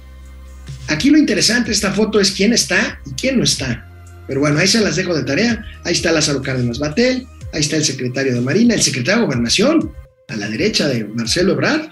[0.88, 3.86] Aquí lo interesante de esta foto es quién está y quién no está.
[4.26, 5.66] Pero bueno, ahí se las dejo de tarea.
[5.84, 9.92] Ahí está Lázaro Cárdenas Batel, ahí está el secretario de Marina, el secretario de Gobernación,
[10.30, 11.90] a la derecha de Marcelo Ebrard,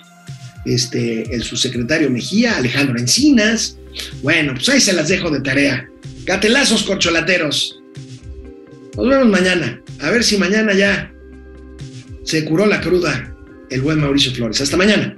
[0.74, 3.78] este, el subsecretario Mejía, Alejandro Encinas.
[4.22, 5.90] Bueno, pues ahí se las dejo de tarea.
[6.26, 7.82] Gatelazos corcholateros.
[8.96, 9.82] Nos vemos mañana.
[10.00, 11.12] A ver si mañana ya
[12.24, 13.34] se curó la cruda
[13.70, 14.62] el buen Mauricio Flores.
[14.62, 15.18] Hasta mañana.